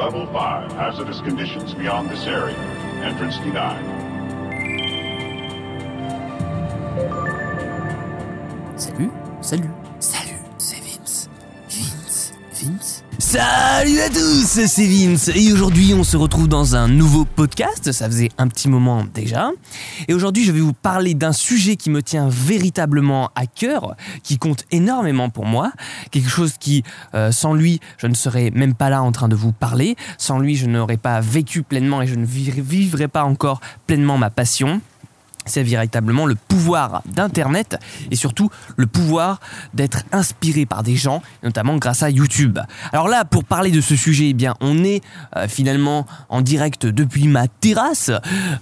Level 0.00 0.26
5, 0.28 0.72
hazardous 0.72 1.20
conditions 1.20 1.74
beyond 1.74 2.08
this 2.08 2.24
area. 2.24 2.56
Entrance 3.04 3.36
denied. 3.36 3.84
Salut, 8.80 9.12
salut, 9.42 9.70
Salut 13.30 14.00
à 14.00 14.08
tous, 14.08 14.44
c'est 14.66 14.86
Vince. 14.86 15.28
Et 15.28 15.52
aujourd'hui 15.52 15.94
on 15.94 16.02
se 16.02 16.16
retrouve 16.16 16.48
dans 16.48 16.74
un 16.74 16.88
nouveau 16.88 17.24
podcast, 17.24 17.92
ça 17.92 18.06
faisait 18.06 18.30
un 18.38 18.48
petit 18.48 18.68
moment 18.68 19.04
déjà. 19.04 19.52
Et 20.08 20.14
aujourd'hui 20.14 20.44
je 20.44 20.50
vais 20.50 20.58
vous 20.58 20.72
parler 20.72 21.14
d'un 21.14 21.30
sujet 21.30 21.76
qui 21.76 21.90
me 21.90 22.02
tient 22.02 22.28
véritablement 22.28 23.30
à 23.36 23.46
cœur, 23.46 23.94
qui 24.24 24.36
compte 24.36 24.64
énormément 24.72 25.30
pour 25.30 25.46
moi, 25.46 25.70
quelque 26.10 26.28
chose 26.28 26.54
qui 26.58 26.82
euh, 27.14 27.30
sans 27.30 27.54
lui 27.54 27.78
je 27.98 28.08
ne 28.08 28.14
serais 28.14 28.50
même 28.52 28.74
pas 28.74 28.90
là 28.90 29.00
en 29.00 29.12
train 29.12 29.28
de 29.28 29.36
vous 29.36 29.52
parler, 29.52 29.94
sans 30.18 30.40
lui 30.40 30.56
je 30.56 30.66
n'aurais 30.66 30.96
pas 30.96 31.20
vécu 31.20 31.62
pleinement 31.62 32.02
et 32.02 32.08
je 32.08 32.16
ne 32.16 32.26
vivrais 32.26 33.06
pas 33.06 33.22
encore 33.22 33.60
pleinement 33.86 34.18
ma 34.18 34.30
passion 34.30 34.80
c'est 35.50 35.62
véritablement 35.62 36.26
le 36.26 36.34
pouvoir 36.34 37.02
d'Internet 37.06 37.78
et 38.10 38.16
surtout 38.16 38.50
le 38.76 38.86
pouvoir 38.86 39.40
d'être 39.74 40.04
inspiré 40.12 40.64
par 40.64 40.82
des 40.82 40.96
gens, 40.96 41.22
notamment 41.42 41.76
grâce 41.76 42.02
à 42.02 42.10
YouTube. 42.10 42.58
Alors 42.92 43.08
là, 43.08 43.24
pour 43.24 43.44
parler 43.44 43.70
de 43.70 43.80
ce 43.80 43.96
sujet, 43.96 44.30
eh 44.30 44.34
bien, 44.34 44.54
on 44.60 44.82
est 44.84 45.02
euh, 45.36 45.48
finalement 45.48 46.06
en 46.28 46.40
direct 46.40 46.86
depuis 46.86 47.28
ma 47.28 47.48
terrasse, 47.48 48.10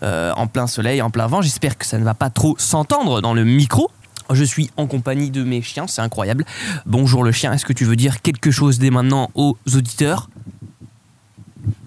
euh, 0.02 0.32
en 0.36 0.46
plein 0.46 0.66
soleil, 0.66 1.02
en 1.02 1.10
plein 1.10 1.26
vent. 1.26 1.42
J'espère 1.42 1.78
que 1.78 1.86
ça 1.86 1.98
ne 1.98 2.04
va 2.04 2.14
pas 2.14 2.30
trop 2.30 2.56
s'entendre 2.58 3.20
dans 3.20 3.34
le 3.34 3.44
micro. 3.44 3.90
Je 4.30 4.44
suis 4.44 4.70
en 4.76 4.86
compagnie 4.86 5.30
de 5.30 5.42
mes 5.42 5.62
chiens, 5.62 5.86
c'est 5.86 6.02
incroyable. 6.02 6.44
Bonjour 6.84 7.24
le 7.24 7.32
chien, 7.32 7.52
est-ce 7.52 7.64
que 7.64 7.72
tu 7.72 7.84
veux 7.84 7.96
dire 7.96 8.20
quelque 8.20 8.50
chose 8.50 8.78
dès 8.78 8.90
maintenant 8.90 9.30
aux 9.34 9.56
auditeurs? 9.74 10.28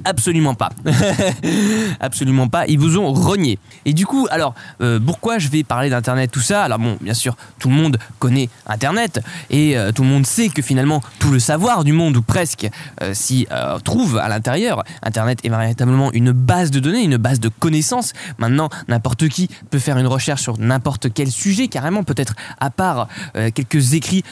Absolument 0.04 0.56
pas. 0.56 0.70
Absolument 2.00 2.48
pas. 2.48 2.66
Ils 2.68 2.80
vous 2.80 2.98
ont 2.98 3.14
renié. 3.14 3.60
Et 3.86 3.94
du 3.94 4.06
coup, 4.06 4.28
alors, 4.32 4.54
euh, 4.82 5.00
pourquoi 5.00 5.40
je 5.40 5.50
vais 5.50 5.64
parler 5.64 5.90
d'Internet, 5.90 6.32
tout 6.32 6.42
ça? 6.42 6.64
Alors 6.64 6.80
bon, 6.80 6.98
bien 7.02 7.14
sûr, 7.14 7.36
tout 7.60 7.70
le 7.70 7.76
monde 7.76 7.98
connaît 8.20 8.50
Internet 8.68 9.22
et 9.50 9.78
euh, 9.78 9.92
tout 9.92 10.04
le 10.04 10.10
monde 10.10 10.26
sait 10.26 10.50
que 10.50 10.62
finalement, 10.62 11.02
tout 11.20 11.32
le 11.32 11.40
savoir 11.40 11.84
du 11.84 11.94
monde, 11.94 12.18
ou 12.18 12.22
presque, 12.22 12.70
euh, 13.02 13.14
s'y 13.14 13.48
trouve 13.84 14.18
à 14.18 14.28
l'intérieur. 14.28 14.84
Internet 15.04 15.40
est 15.44 15.50
véritablement 15.50 16.12
une 16.14 16.32
base 16.32 16.72
de 16.72 16.80
données, 16.80 17.04
une 17.04 17.18
base 17.18 17.40
de 17.40 17.50
connaissances. 17.50 18.14
Maintenant, 18.38 18.70
n'importe 18.88 19.28
qui 19.28 19.50
peut 19.70 19.80
faire 19.80 19.98
une 19.98 20.08
recherche 20.08 20.42
sur 20.42 20.58
n'importe 20.58 21.14
quel 21.14 21.32
sujet, 21.32 21.68
carrément, 21.68 22.04
peut-être 22.04 22.34
à 22.60 22.70
part 22.70 23.08
quelques 23.34 23.94
écrits 23.94 24.24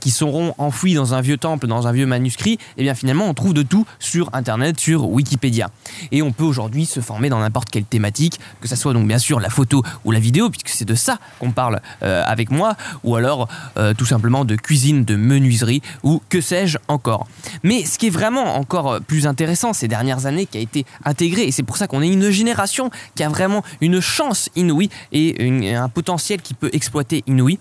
qui 0.00 0.10
seront 0.10 0.54
enfouis 0.58 0.94
dans 0.94 1.14
un 1.14 1.20
vieux 1.20 1.36
temple, 1.36 1.66
dans 1.66 1.86
un 1.86 1.92
vieux 1.92 2.06
manuscrit. 2.06 2.52
Et 2.52 2.58
eh 2.78 2.82
bien 2.82 2.94
finalement, 2.94 3.26
on 3.26 3.34
trouve 3.34 3.54
de 3.54 3.62
tout 3.62 3.86
sur 3.98 4.30
Internet, 4.32 4.78
sur 4.78 5.08
Wikipédia. 5.08 5.17
Et 6.12 6.22
on 6.22 6.32
peut 6.32 6.44
aujourd'hui 6.44 6.86
se 6.86 7.00
former 7.00 7.28
dans 7.28 7.40
n'importe 7.40 7.70
quelle 7.70 7.84
thématique, 7.84 8.38
que 8.60 8.68
ce 8.68 8.76
soit 8.76 8.92
donc 8.92 9.06
bien 9.06 9.18
sûr 9.18 9.40
la 9.40 9.50
photo 9.50 9.82
ou 10.04 10.10
la 10.10 10.20
vidéo, 10.20 10.50
puisque 10.50 10.68
c'est 10.68 10.84
de 10.84 10.94
ça 10.94 11.18
qu'on 11.38 11.52
parle 11.52 11.80
euh, 12.02 12.22
avec 12.26 12.50
moi, 12.50 12.76
ou 13.04 13.16
alors 13.16 13.48
euh, 13.76 13.94
tout 13.94 14.06
simplement 14.06 14.44
de 14.44 14.56
cuisine, 14.56 15.04
de 15.04 15.16
menuiserie, 15.16 15.82
ou 16.02 16.22
que 16.28 16.40
sais-je 16.40 16.78
encore. 16.88 17.26
Mais 17.62 17.84
ce 17.84 17.98
qui 17.98 18.08
est 18.08 18.10
vraiment 18.10 18.56
encore 18.56 19.00
plus 19.00 19.26
intéressant 19.26 19.72
ces 19.72 19.88
dernières 19.88 20.26
années, 20.26 20.46
qui 20.46 20.58
a 20.58 20.60
été 20.60 20.84
intégré, 21.04 21.42
et 21.42 21.52
c'est 21.52 21.62
pour 21.62 21.76
ça 21.76 21.86
qu'on 21.86 22.02
est 22.02 22.08
une 22.08 22.30
génération 22.30 22.90
qui 23.14 23.22
a 23.22 23.28
vraiment 23.28 23.62
une 23.80 24.00
chance 24.00 24.50
inouïe 24.56 24.90
et 25.12 25.74
un 25.74 25.88
potentiel 25.88 26.42
qui 26.42 26.54
peut 26.54 26.70
exploiter 26.72 27.22
inouï, 27.26 27.58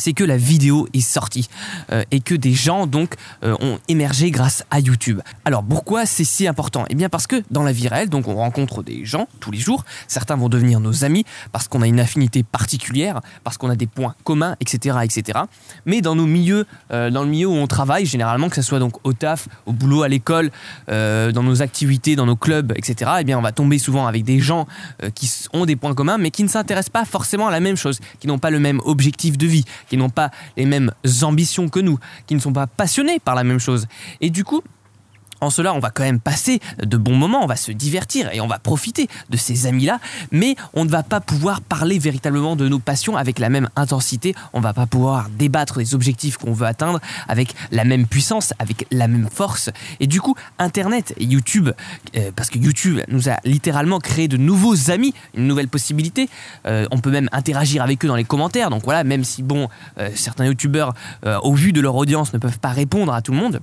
c'est 0.00 0.14
que 0.14 0.24
la 0.24 0.36
vidéo 0.36 0.88
est 0.94 1.00
sortie 1.00 1.48
euh, 1.92 2.02
et 2.10 2.20
que 2.20 2.34
des 2.34 2.54
gens 2.54 2.86
donc 2.86 3.14
euh, 3.44 3.54
ont 3.60 3.78
émergé 3.88 4.30
grâce 4.30 4.64
à 4.70 4.80
YouTube. 4.80 5.20
Alors 5.44 5.62
pourquoi 5.62 6.06
c'est 6.06 6.24
si 6.24 6.46
important? 6.46 6.84
Eh 6.88 6.94
bien 6.94 7.08
parce 7.08 7.26
que 7.26 7.42
dans 7.50 7.62
la 7.62 7.72
vie 7.72 7.86
réelle, 7.86 8.08
donc 8.08 8.26
on 8.26 8.34
rencontre 8.34 8.82
des 8.82 9.04
gens 9.04 9.28
tous 9.40 9.50
les 9.50 9.58
jours, 9.58 9.84
certains 10.08 10.36
vont 10.36 10.48
devenir 10.48 10.80
nos 10.80 11.04
amis 11.04 11.24
parce 11.52 11.68
qu'on 11.68 11.82
a 11.82 11.86
une 11.86 12.00
affinité 12.00 12.42
particulière, 12.42 13.20
parce 13.44 13.58
qu'on 13.58 13.68
a 13.68 13.76
des 13.76 13.86
points 13.86 14.14
communs, 14.24 14.56
etc., 14.60 14.98
etc. 15.04 15.40
Mais 15.84 16.00
dans 16.00 16.14
nos 16.14 16.26
milieux, 16.26 16.66
euh, 16.92 17.10
dans 17.10 17.22
le 17.22 17.28
milieu 17.28 17.48
où 17.48 17.54
on 17.54 17.66
travaille, 17.66 18.06
généralement 18.06 18.48
que 18.48 18.56
ce 18.56 18.62
soit 18.62 18.78
donc 18.78 18.94
au 19.04 19.12
taf, 19.12 19.48
au 19.66 19.72
boulot, 19.72 20.02
à 20.02 20.08
l'école, 20.08 20.50
dans 20.88 21.42
nos 21.42 21.62
activités, 21.62 22.16
dans 22.16 22.26
nos 22.26 22.36
clubs, 22.36 22.72
etc. 22.76 23.10
Eh 23.20 23.24
bien 23.24 23.38
on 23.38 23.42
va 23.42 23.52
tomber 23.52 23.78
souvent 23.78 24.06
avec 24.06 24.24
des 24.24 24.40
gens 24.40 24.66
qui 25.14 25.30
ont 25.52 25.66
des 25.66 25.76
points 25.76 25.94
communs, 25.94 26.16
mais 26.16 26.30
qui 26.30 26.42
ne 26.42 26.48
s'intéressent 26.48 26.90
pas 26.90 27.04
forcément 27.04 27.48
à 27.48 27.50
la 27.50 27.60
même 27.60 27.76
chose, 27.76 28.00
qui 28.18 28.26
n'ont 28.26 28.38
pas 28.38 28.50
le 28.50 28.60
même 28.60 28.80
objectif 28.84 29.36
de 29.36 29.46
vie 29.46 29.64
qui 29.90 29.98
n'ont 29.98 30.08
pas 30.08 30.30
les 30.56 30.64
mêmes 30.64 30.90
ambitions 31.22 31.68
que 31.68 31.80
nous, 31.80 31.98
qui 32.26 32.34
ne 32.34 32.40
sont 32.40 32.54
pas 32.54 32.66
passionnés 32.66 33.18
par 33.18 33.34
la 33.34 33.44
même 33.44 33.58
chose. 33.58 33.86
Et 34.22 34.30
du 34.30 34.44
coup, 34.44 34.62
en 35.40 35.50
cela, 35.50 35.74
on 35.74 35.78
va 35.78 35.90
quand 35.90 36.02
même 36.02 36.20
passer 36.20 36.60
de 36.82 36.96
bons 36.96 37.16
moments, 37.16 37.42
on 37.42 37.46
va 37.46 37.56
se 37.56 37.72
divertir 37.72 38.30
et 38.32 38.40
on 38.40 38.46
va 38.46 38.58
profiter 38.58 39.08
de 39.30 39.36
ces 39.36 39.66
amis-là, 39.66 40.00
mais 40.30 40.56
on 40.74 40.84
ne 40.84 40.90
va 40.90 41.02
pas 41.02 41.20
pouvoir 41.20 41.60
parler 41.60 41.98
véritablement 41.98 42.56
de 42.56 42.68
nos 42.68 42.78
passions 42.78 43.16
avec 43.16 43.38
la 43.38 43.48
même 43.48 43.68
intensité, 43.76 44.34
on 44.52 44.60
va 44.60 44.72
pas 44.72 44.86
pouvoir 44.86 45.28
débattre 45.30 45.78
des 45.78 45.94
objectifs 45.94 46.36
qu'on 46.36 46.52
veut 46.52 46.66
atteindre 46.66 47.00
avec 47.28 47.54
la 47.70 47.84
même 47.84 48.06
puissance, 48.06 48.52
avec 48.58 48.86
la 48.90 49.08
même 49.08 49.28
force. 49.32 49.70
Et 50.00 50.06
du 50.06 50.20
coup, 50.20 50.34
Internet 50.58 51.14
et 51.16 51.24
YouTube, 51.24 51.70
euh, 52.16 52.30
parce 52.34 52.50
que 52.50 52.58
YouTube 52.58 53.00
nous 53.08 53.28
a 53.28 53.38
littéralement 53.44 53.98
créé 53.98 54.28
de 54.28 54.36
nouveaux 54.36 54.90
amis, 54.90 55.14
une 55.34 55.46
nouvelle 55.46 55.68
possibilité, 55.68 56.28
euh, 56.66 56.86
on 56.90 56.98
peut 56.98 57.10
même 57.10 57.28
interagir 57.32 57.82
avec 57.82 58.04
eux 58.04 58.08
dans 58.08 58.16
les 58.16 58.24
commentaires, 58.24 58.70
donc 58.70 58.84
voilà, 58.84 59.04
même 59.04 59.24
si 59.24 59.42
bon, 59.42 59.68
euh, 59.98 60.10
certains 60.14 60.46
YouTubeurs, 60.46 60.94
au 61.42 61.54
vu 61.54 61.72
de 61.72 61.80
leur 61.80 61.94
audience, 61.96 62.32
ne 62.32 62.38
peuvent 62.38 62.58
pas 62.58 62.70
répondre 62.70 63.12
à 63.12 63.22
tout 63.22 63.32
le 63.32 63.38
monde, 63.38 63.60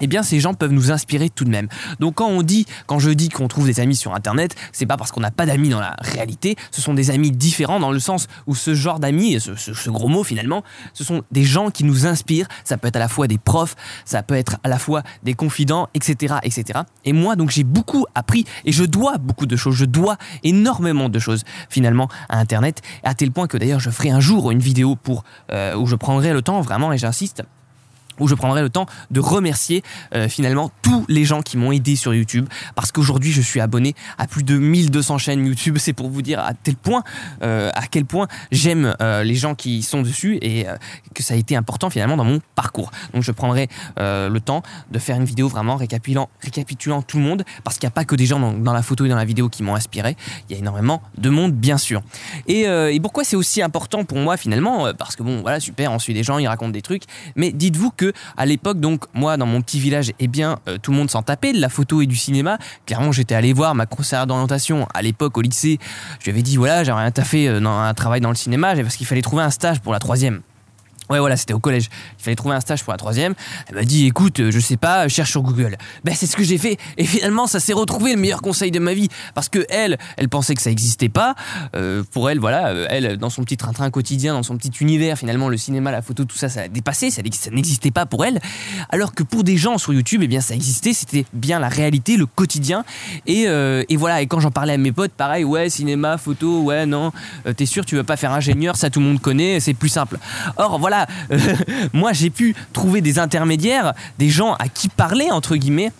eh 0.00 0.06
bien 0.06 0.22
ces 0.22 0.40
gens 0.40 0.54
peuvent 0.54 0.72
nous 0.72 0.90
inspirer 0.90 1.30
tout 1.30 1.44
de 1.44 1.50
même. 1.50 1.68
Donc 2.00 2.14
quand 2.14 2.28
on 2.28 2.42
dit, 2.42 2.66
quand 2.86 2.98
je 2.98 3.10
dis 3.10 3.28
qu'on 3.28 3.48
trouve 3.48 3.66
des 3.66 3.80
amis 3.80 3.96
sur 3.96 4.14
internet, 4.14 4.54
c'est 4.72 4.86
pas 4.86 4.96
parce 4.96 5.12
qu'on 5.12 5.20
n'a 5.20 5.30
pas 5.30 5.46
d'amis 5.46 5.68
dans 5.68 5.80
la 5.80 5.96
réalité, 6.00 6.56
ce 6.70 6.80
sont 6.80 6.94
des 6.94 7.10
amis 7.10 7.30
différents 7.30 7.80
dans 7.80 7.90
le 7.90 7.98
sens 7.98 8.26
où 8.46 8.54
ce 8.54 8.74
genre 8.74 8.98
d'amis, 8.98 9.40
ce, 9.40 9.54
ce, 9.54 9.90
gros 9.90 10.08
mot 10.08 10.24
finalement, 10.24 10.62
ce 10.92 11.04
sont 11.04 11.22
des 11.30 11.44
gens 11.44 11.70
qui 11.70 11.84
nous 11.84 12.06
inspirent, 12.06 12.48
ça 12.64 12.76
peut 12.76 12.88
être 12.88 12.96
à 12.96 13.00
la 13.00 13.08
fois 13.08 13.26
des 13.26 13.38
profs, 13.38 13.76
ça 14.04 14.22
peut 14.22 14.34
être 14.34 14.56
à 14.64 14.68
la 14.68 14.78
fois 14.78 15.02
des 15.22 15.34
confidents, 15.34 15.88
etc. 15.94 16.36
etc. 16.42 16.80
Et 17.04 17.12
moi 17.12 17.36
donc 17.36 17.50
j'ai 17.50 17.64
beaucoup 17.64 18.06
appris 18.14 18.44
et 18.64 18.72
je 18.72 18.84
dois 18.84 19.18
beaucoup 19.18 19.46
de 19.46 19.56
choses, 19.56 19.76
je 19.76 19.84
dois 19.84 20.16
énormément 20.42 21.08
de 21.08 21.18
choses 21.18 21.44
finalement 21.68 22.08
à 22.28 22.38
internet, 22.38 22.82
à 23.02 23.14
tel 23.14 23.30
point 23.30 23.46
que 23.46 23.56
d'ailleurs 23.56 23.80
je 23.80 23.90
ferai 23.90 24.10
un 24.10 24.20
jour 24.20 24.50
une 24.50 24.58
vidéo 24.58 24.96
pour 24.96 25.24
euh, 25.52 25.76
où 25.76 25.86
je 25.86 25.96
prendrai 25.96 26.32
le 26.32 26.42
temps 26.42 26.60
vraiment 26.60 26.92
et 26.92 26.98
j'insiste 26.98 27.42
où 28.20 28.28
je 28.28 28.34
prendrai 28.34 28.62
le 28.62 28.70
temps 28.70 28.86
de 29.10 29.20
remercier 29.20 29.82
euh, 30.14 30.28
finalement 30.28 30.70
tous 30.82 31.04
les 31.08 31.24
gens 31.24 31.42
qui 31.42 31.56
m'ont 31.56 31.72
aidé 31.72 31.96
sur 31.96 32.14
YouTube. 32.14 32.48
Parce 32.74 32.92
qu'aujourd'hui 32.92 33.32
je 33.32 33.40
suis 33.40 33.60
abonné 33.60 33.94
à 34.18 34.26
plus 34.26 34.42
de 34.42 34.56
1200 34.56 35.18
chaînes 35.18 35.46
YouTube. 35.46 35.76
C'est 35.78 35.92
pour 35.92 36.08
vous 36.08 36.22
dire 36.22 36.40
à 36.40 36.54
tel 36.54 36.76
point 36.76 37.02
euh, 37.42 37.70
à 37.74 37.86
quel 37.86 38.04
point 38.04 38.28
j'aime 38.52 38.94
euh, 39.00 39.22
les 39.22 39.34
gens 39.34 39.54
qui 39.54 39.82
sont 39.82 40.02
dessus 40.02 40.38
et 40.42 40.66
que 41.14 41.22
ça 41.22 41.34
a 41.34 41.36
été 41.36 41.56
important 41.56 41.90
finalement 41.90 42.16
dans 42.16 42.24
mon 42.24 42.40
parcours. 42.54 42.90
Donc 43.12 43.22
je 43.22 43.32
prendrai 43.32 43.68
le 43.96 44.38
temps 44.38 44.62
de 44.90 44.98
faire 44.98 45.16
une 45.16 45.24
vidéo 45.24 45.48
vraiment 45.48 45.76
récapitulant, 45.76 47.02
tout 47.02 47.18
le 47.18 47.22
monde. 47.22 47.44
Parce 47.62 47.78
qu'il 47.78 47.86
n'y 47.86 47.92
a 47.92 47.94
pas 47.94 48.04
que 48.04 48.14
des 48.14 48.26
gens 48.26 48.40
dans, 48.40 48.72
la 48.72 48.82
photo 48.82 49.04
et 49.04 49.08
dans 49.08 49.16
la 49.16 49.24
vidéo 49.24 49.48
qui 49.48 49.62
m'ont 49.62 49.74
inspiré. 49.74 50.16
Il 50.48 50.52
y 50.52 50.56
a 50.56 50.58
énormément 50.58 51.02
de 51.18 51.30
monde 51.30 51.52
bien 51.52 51.78
sûr. 51.78 52.02
Et, 52.46 52.62
et 52.62 53.00
pourquoi 53.00 53.24
c'est 53.24 53.36
aussi 53.36 53.62
important 53.62 54.04
pour 54.04 54.18
moi 54.18 54.36
finalement? 54.36 54.92
Parce 54.94 55.16
que 55.16 55.22
bon 55.22 55.42
voilà 55.42 55.60
super 55.60 55.92
on 55.92 55.98
suit 55.98 56.14
des 56.14 56.22
gens 56.22 56.38
ils 56.38 56.48
racontent 56.48 56.70
des 56.70 56.82
trucs. 56.82 57.04
Mais 57.36 57.52
dites-vous 57.52 57.90
que 57.90 58.03
à 58.36 58.46
l'époque, 58.46 58.80
donc 58.80 59.04
moi 59.14 59.36
dans 59.36 59.46
mon 59.46 59.62
petit 59.62 59.80
village, 59.80 60.12
eh 60.18 60.28
bien 60.28 60.58
euh, 60.68 60.78
tout 60.78 60.90
le 60.90 60.96
monde 60.96 61.10
s'en 61.10 61.22
tapait 61.22 61.52
de 61.52 61.60
la 61.60 61.68
photo 61.68 62.02
et 62.02 62.06
du 62.06 62.16
cinéma. 62.16 62.58
Clairement, 62.86 63.12
j'étais 63.12 63.34
allé 63.34 63.52
voir 63.52 63.74
ma 63.74 63.86
conseillère 63.86 64.26
d'orientation 64.26 64.86
à 64.94 65.02
l'époque 65.02 65.36
au 65.38 65.42
lycée. 65.42 65.78
Je 66.18 66.24
lui 66.24 66.32
avais 66.32 66.42
dit 66.42 66.56
voilà, 66.56 66.84
j'aimerais 66.84 67.10
bien 67.10 67.24
fait 67.24 67.48
euh, 67.48 67.60
dans 67.60 67.78
un 67.78 67.94
travail 67.94 68.20
dans 68.20 68.30
le 68.30 68.34
cinéma 68.34 68.74
parce 68.74 68.96
qu'il 68.96 69.06
fallait 69.06 69.22
trouver 69.22 69.42
un 69.42 69.50
stage 69.50 69.80
pour 69.80 69.92
la 69.92 69.98
troisième. 69.98 70.42
Ouais, 71.10 71.18
voilà, 71.18 71.36
c'était 71.36 71.52
au 71.52 71.58
collège. 71.58 71.90
Il 72.18 72.22
fallait 72.22 72.34
trouver 72.34 72.54
un 72.54 72.60
stage 72.60 72.82
pour 72.82 72.92
la 72.92 72.96
troisième. 72.96 73.34
Elle 73.68 73.74
m'a 73.74 73.84
dit, 73.84 74.06
écoute, 74.06 74.40
euh, 74.40 74.50
je 74.50 74.58
sais 74.58 74.78
pas, 74.78 75.06
cherche 75.08 75.32
sur 75.32 75.42
Google. 75.42 75.76
Ben, 76.02 76.14
c'est 76.14 76.26
ce 76.26 76.34
que 76.34 76.42
j'ai 76.42 76.56
fait. 76.56 76.78
Et 76.96 77.04
finalement, 77.04 77.46
ça 77.46 77.60
s'est 77.60 77.74
retrouvé 77.74 78.14
le 78.14 78.20
meilleur 78.20 78.40
conseil 78.40 78.70
de 78.70 78.78
ma 78.78 78.94
vie. 78.94 79.08
Parce 79.34 79.50
que 79.50 79.66
elle, 79.68 79.98
elle 80.16 80.30
pensait 80.30 80.54
que 80.54 80.62
ça 80.62 80.70
n'existait 80.70 81.10
pas. 81.10 81.34
Euh, 81.76 82.02
pour 82.10 82.30
elle, 82.30 82.38
voilà, 82.38 82.68
euh, 82.68 82.86
elle, 82.88 83.18
dans 83.18 83.28
son 83.28 83.44
petit 83.44 83.58
train-train 83.58 83.90
quotidien, 83.90 84.32
dans 84.32 84.42
son 84.42 84.56
petit 84.56 84.72
univers, 84.80 85.18
finalement, 85.18 85.50
le 85.50 85.58
cinéma, 85.58 85.90
la 85.90 86.00
photo, 86.00 86.24
tout 86.24 86.38
ça, 86.38 86.48
ça 86.48 86.62
a 86.62 86.68
dépassé. 86.68 87.10
Ça, 87.10 87.20
n'existait 87.50 87.90
pas 87.90 88.06
pour 88.06 88.24
elle. 88.24 88.40
Alors 88.88 89.12
que 89.12 89.22
pour 89.22 89.44
des 89.44 89.58
gens 89.58 89.76
sur 89.76 89.92
YouTube, 89.92 90.22
eh 90.24 90.28
bien, 90.28 90.40
ça 90.40 90.54
existait. 90.54 90.94
C'était 90.94 91.26
bien 91.34 91.58
la 91.58 91.68
réalité, 91.68 92.16
le 92.16 92.24
quotidien. 92.24 92.82
Et, 93.26 93.42
et 93.42 93.96
voilà. 93.96 94.22
Et 94.22 94.26
quand 94.26 94.40
j'en 94.40 94.50
parlais 94.50 94.72
à 94.72 94.78
mes 94.78 94.92
potes, 94.92 95.12
pareil, 95.12 95.44
ouais, 95.44 95.68
cinéma, 95.68 96.16
photo, 96.16 96.62
ouais, 96.62 96.86
non, 96.86 97.12
t'es 97.56 97.66
sûr, 97.66 97.84
tu 97.84 97.96
veux 97.96 98.04
pas 98.04 98.16
faire 98.16 98.32
ingénieur, 98.32 98.76
ça 98.76 98.88
tout 98.90 99.00
le 99.00 99.06
monde 99.06 99.20
connaît, 99.20 99.60
c'est 99.60 99.74
plus 99.74 99.88
simple. 99.88 100.18
Or, 100.56 100.78
voilà 100.78 100.93
moi 101.92 102.12
j'ai 102.12 102.30
pu 102.30 102.54
trouver 102.72 103.00
des 103.00 103.18
intermédiaires, 103.18 103.94
des 104.18 104.30
gens 104.30 104.54
à 104.54 104.68
qui 104.68 104.88
parler, 104.88 105.30
entre 105.30 105.56
guillemets, 105.56 105.92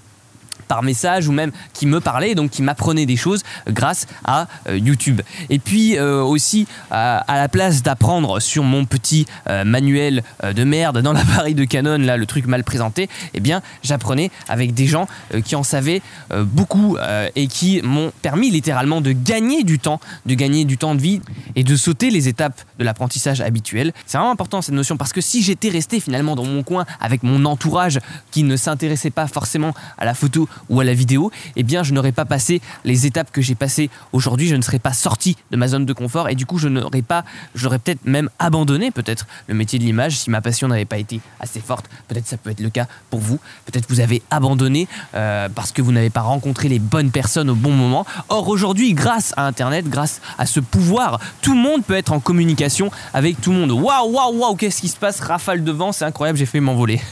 par 0.64 0.82
message 0.82 1.28
ou 1.28 1.32
même 1.32 1.52
qui 1.72 1.87
me 1.87 2.00
parlaient, 2.00 2.34
donc 2.34 2.50
qui 2.50 2.62
m'apprenaient 2.62 3.06
des 3.06 3.16
choses 3.16 3.43
grâce 3.69 4.06
à 4.25 4.46
euh, 4.69 4.78
YouTube. 4.78 5.22
Et 5.50 5.58
puis 5.58 5.96
euh, 5.96 6.22
aussi, 6.22 6.66
à, 6.90 7.19
à 7.19 7.37
la 7.37 7.49
place 7.49 7.82
d'apprendre 7.82 8.40
sur 8.40 8.64
mon 8.64 8.84
petit 8.84 9.26
euh, 9.49 9.64
manuel 9.64 10.22
euh, 10.43 10.52
de 10.52 10.64
merde 10.64 11.00
dans 11.02 11.12
l'appareil 11.14 11.55
de 11.55 11.64
Canon, 11.64 11.99
là 11.99 12.16
le 12.16 12.26
truc 12.26 12.46
mal 12.46 12.64
présenté, 12.64 13.08
eh 13.34 13.40
bien 13.40 13.62
j'apprenais 13.82 14.31
avec 14.49 14.75
des 14.75 14.87
gens 14.87 15.08
euh, 15.34 15.40
qui 15.40 15.56
en 15.56 15.62
savaient 15.62 16.02
euh, 16.32 16.44
beaucoup 16.44 16.96
euh, 16.96 17.28
et 17.37 17.46
qui 17.46 17.81
m'ont 17.82 18.12
permis 18.22 18.50
littéralement 18.50 19.00
de 19.00 19.12
gagner 19.12 19.64
du 19.64 19.78
temps, 19.78 20.00
de 20.26 20.34
gagner 20.34 20.64
du 20.64 20.78
temps 20.78 20.94
de 20.94 21.00
vie 21.00 21.20
et 21.56 21.64
de 21.64 21.76
sauter 21.76 22.10
les 22.10 22.28
étapes 22.28 22.60
de 22.78 22.84
l'apprentissage 22.84 23.40
habituel. 23.40 23.93
C'est 24.06 24.19
vraiment 24.19 24.32
important 24.32 24.62
cette 24.62 24.75
notion 24.75 24.96
parce 24.96 25.12
que 25.12 25.20
si 25.20 25.43
j'étais 25.43 25.69
resté 25.69 26.00
finalement 26.00 26.34
dans 26.37 26.44
mon 26.44 26.62
coin 26.62 26.87
avec 27.00 27.22
mon 27.22 27.44
entourage 27.44 28.00
qui 28.31 28.43
ne 28.43 28.56
s'intéressait 28.56 29.10
pas 29.10 29.26
forcément 29.26 29.75
à 29.99 30.05
la 30.05 30.14
photo 30.14 30.49
ou 30.68 30.80
à 30.80 30.84
la 30.84 30.94
vidéo, 30.94 31.30
eh 31.56 31.62
bien 31.62 31.82
je 31.82 31.92
n'aurais 31.92 32.12
pas 32.12 32.24
passé 32.24 32.60
les 32.84 33.06
étapes 33.06 33.30
que 33.30 33.42
j'ai 33.42 33.54
passées 33.54 33.90
aujourd'hui, 34.12 34.48
je 34.48 34.56
ne 34.56 34.62
serais 34.62 34.78
pas 34.78 34.92
sorti 34.92 35.36
de 35.50 35.56
ma 35.56 35.68
zone 35.68 35.86
de 35.86 35.92
confort 35.92 36.28
et 36.28 36.34
du 36.34 36.46
coup 36.46 36.58
je 36.58 36.68
n'aurais 36.68 37.02
pas, 37.02 37.24
j'aurais 37.54 37.78
peut-être 37.78 38.04
même 38.04 38.30
abandonné 38.38 38.90
peut-être 38.90 39.26
le 39.48 39.54
métier 39.54 39.78
de 39.78 39.84
l'image 39.84 40.16
si 40.18 40.30
ma 40.30 40.40
passion 40.40 40.68
n'avait 40.68 40.84
pas 40.84 40.98
été 40.98 41.20
assez 41.40 41.60
forte. 41.60 41.86
Peut-être 42.08 42.26
ça 42.26 42.36
peut 42.36 42.50
être 42.50 42.60
le 42.60 42.70
cas 42.70 42.86
pour 43.10 43.20
vous. 43.20 43.38
Peut-être 43.66 43.86
vous 43.88 44.00
avez 44.00 44.22
abandonné 44.30 44.88
euh, 45.14 45.48
parce 45.54 45.72
que 45.72 45.82
vous 45.82 45.92
n'avez 45.92 46.10
pas 46.10 46.22
rencontré 46.22 46.68
les 46.68 46.78
bonnes 46.78 47.10
personnes 47.10 47.50
au 47.50 47.54
bon 47.54 47.72
moment. 47.72 48.06
Or 48.28 48.48
aujourd'hui, 48.48 48.94
grâce 48.94 49.34
à 49.36 49.46
Internet, 49.46 49.88
grâce 49.88 50.20
à 50.38 50.46
ce 50.46 50.60
pouvoir, 50.60 51.20
tout 51.42 51.54
le 51.54 51.60
monde 51.60 51.84
peut 51.84 51.94
être 51.94 52.12
en 52.12 52.20
communication 52.20 52.90
avec 53.12 53.40
tout 53.40 53.52
le 53.52 53.58
monde. 53.58 53.72
Waouh, 53.72 54.10
waouh, 54.10 54.38
waouh, 54.38 54.56
qu'est-ce 54.56 54.80
qui 54.80 54.88
se 54.88 54.96
passe? 54.96 55.20
Rafale 55.20 55.64
de 55.64 55.72
vent, 55.72 55.92
c'est 55.92 56.04
incroyable, 56.04 56.38
j'ai 56.38 56.46
fait 56.46 56.60
m'envoler. 56.60 57.00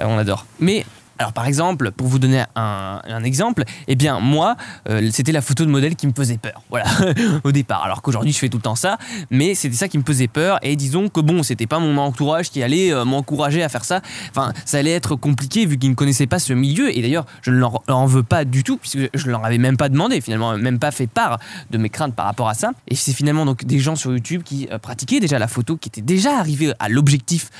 Euh, 0.00 0.04
on 0.06 0.16
adore. 0.16 0.46
Mais 0.58 0.86
alors 1.22 1.32
par 1.32 1.46
exemple, 1.46 1.92
pour 1.92 2.08
vous 2.08 2.18
donner 2.18 2.42
un, 2.56 3.22
exemple, 3.22 3.62
eh 3.86 3.94
bien 3.94 4.18
moi, 4.18 4.56
euh, 4.88 5.08
c'était 5.12 5.30
la 5.30 5.40
photo 5.40 5.64
de 5.64 5.70
modèle 5.70 5.94
qui 5.94 6.08
me 6.08 6.12
faisait 6.12 6.36
peur. 6.36 6.60
Voilà, 6.72 6.86
au 7.44 7.52
départ. 7.52 7.84
Alors 7.84 8.00
qu'aujourd'hui 8.00 8.32
je 8.32 8.38
fais 8.38 8.48
tout 8.48 8.56
le 8.56 8.62
temps 8.62 8.74
ça, 8.74 8.96
mais 9.30 9.54
c'était 9.54 9.76
ça 9.76 9.88
qui 9.88 9.98
me 9.98 10.02
faisait 10.02 10.26
peur. 10.26 10.58
Et 10.62 10.74
disons 10.74 11.08
que 11.08 11.20
bon, 11.20 11.42
c'était 11.42 11.66
pas 11.66 11.78
mon 11.78 11.96
entourage 11.98 12.50
qui 12.50 12.62
allait 12.62 12.92
euh, 12.92 13.04
m'encourager 13.04 13.62
à 13.62 13.68
faire 13.68 13.84
ça. 13.84 14.00
Enfin, 14.30 14.52
ça 14.64 14.78
allait 14.78 14.92
être 14.92 15.14
compliqué 15.14 15.66
vu 15.66 15.78
qu'ils 15.78 15.90
ne 15.90 15.94
connaissaient 15.94 16.26
pas 16.26 16.38
ce 16.38 16.54
milieu. 16.54 16.96
Et 16.96 17.02
d'ailleurs, 17.02 17.26
je 17.42 17.50
ne 17.50 17.56
leur 17.56 17.82
en 17.88 18.06
veux 18.06 18.22
pas 18.22 18.44
du 18.44 18.64
tout 18.64 18.78
puisque 18.78 19.10
je 19.14 19.30
leur 19.30 19.44
avais 19.44 19.58
même 19.58 19.76
pas 19.76 19.90
demandé 19.90 20.20
finalement, 20.20 20.56
même 20.56 20.78
pas 20.78 20.90
fait 20.90 21.06
part 21.06 21.38
de 21.70 21.78
mes 21.78 21.90
craintes 21.90 22.16
par 22.16 22.26
rapport 22.26 22.48
à 22.48 22.54
ça. 22.54 22.72
Et 22.88 22.96
c'est 22.96 23.12
finalement 23.12 23.44
donc 23.44 23.64
des 23.64 23.78
gens 23.78 23.94
sur 23.94 24.12
YouTube 24.12 24.42
qui 24.42 24.66
euh, 24.72 24.78
pratiquaient 24.78 25.20
déjà 25.20 25.38
la 25.38 25.48
photo, 25.48 25.76
qui 25.76 25.88
étaient 25.88 26.00
déjà 26.00 26.38
arrivés 26.38 26.72
à 26.80 26.88
l'objectif 26.88 27.50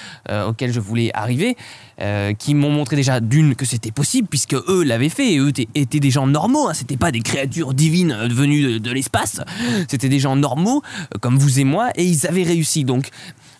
auquel 0.48 0.72
je 0.72 0.80
voulais 0.80 1.10
arriver, 1.14 1.56
euh, 2.00 2.32
qui 2.32 2.54
m'ont 2.54 2.70
montré 2.70 2.96
déjà 2.96 3.20
d'une 3.20 3.54
que 3.54 3.66
c'était 3.66 3.90
possible 3.90 4.26
puisque 4.28 4.54
eux 4.54 4.82
l'avaient 4.82 5.08
fait 5.08 5.34
et 5.34 5.38
eux 5.38 5.52
étaient, 5.74 6.00
des 6.00 6.10
gens 6.10 6.26
normaux 6.26 6.68
hein, 6.68 6.74
c'était 6.74 6.96
pas 6.96 7.10
des 7.10 7.20
créatures 7.20 7.74
divines 7.74 8.12
euh, 8.12 8.28
venues 8.28 8.62
de, 8.62 8.78
de 8.78 8.90
l'espace. 8.90 9.40
C'était 9.88 10.08
des 10.08 10.18
gens 10.18 10.34
normaux 10.34 10.82
euh, 11.14 11.18
comme 11.20 11.36
vous 11.36 11.60
et 11.60 11.64
moi 11.64 11.90
et 11.94 12.04
ils 12.04 12.26
avaient 12.26 12.44
réussi. 12.44 12.84
Donc 12.84 13.10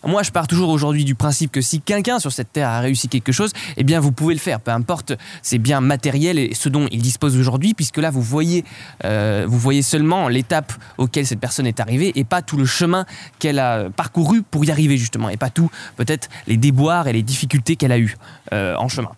moi, 0.05 0.23
je 0.23 0.31
pars 0.31 0.47
toujours 0.47 0.69
aujourd'hui 0.69 1.05
du 1.05 1.15
principe 1.15 1.51
que 1.51 1.61
si 1.61 1.81
quelqu'un 1.81 2.19
sur 2.19 2.31
cette 2.31 2.51
terre 2.51 2.69
a 2.69 2.79
réussi 2.79 3.07
quelque 3.07 3.31
chose, 3.31 3.51
eh 3.77 3.83
bien, 3.83 3.99
vous 3.99 4.11
pouvez 4.11 4.33
le 4.33 4.39
faire. 4.39 4.59
Peu 4.59 4.71
importe, 4.71 5.13
c'est 5.41 5.57
bien 5.57 5.81
matériel 5.81 6.37
et 6.39 6.53
ce 6.53 6.69
dont 6.69 6.87
il 6.91 7.01
dispose 7.01 7.37
aujourd'hui, 7.37 7.73
puisque 7.73 7.97
là, 7.97 8.09
vous 8.09 8.21
voyez, 8.21 8.65
euh, 9.05 9.45
vous 9.47 9.59
voyez 9.59 9.81
seulement 9.81 10.27
l'étape 10.27 10.73
auquel 10.97 11.25
cette 11.25 11.39
personne 11.39 11.67
est 11.67 11.79
arrivée 11.79 12.11
et 12.15 12.23
pas 12.23 12.41
tout 12.41 12.57
le 12.57 12.65
chemin 12.65 13.05
qu'elle 13.39 13.59
a 13.59 13.89
parcouru 13.89 14.41
pour 14.41 14.65
y 14.65 14.71
arriver 14.71 14.97
justement, 14.97 15.29
et 15.29 15.37
pas 15.37 15.49
tout, 15.49 15.69
peut-être 15.95 16.29
les 16.47 16.57
déboires 16.57 17.07
et 17.07 17.13
les 17.13 17.23
difficultés 17.23 17.75
qu'elle 17.75 17.91
a 17.91 17.99
eues 17.99 18.15
euh, 18.51 18.75
en 18.75 18.87
chemin. 18.87 19.11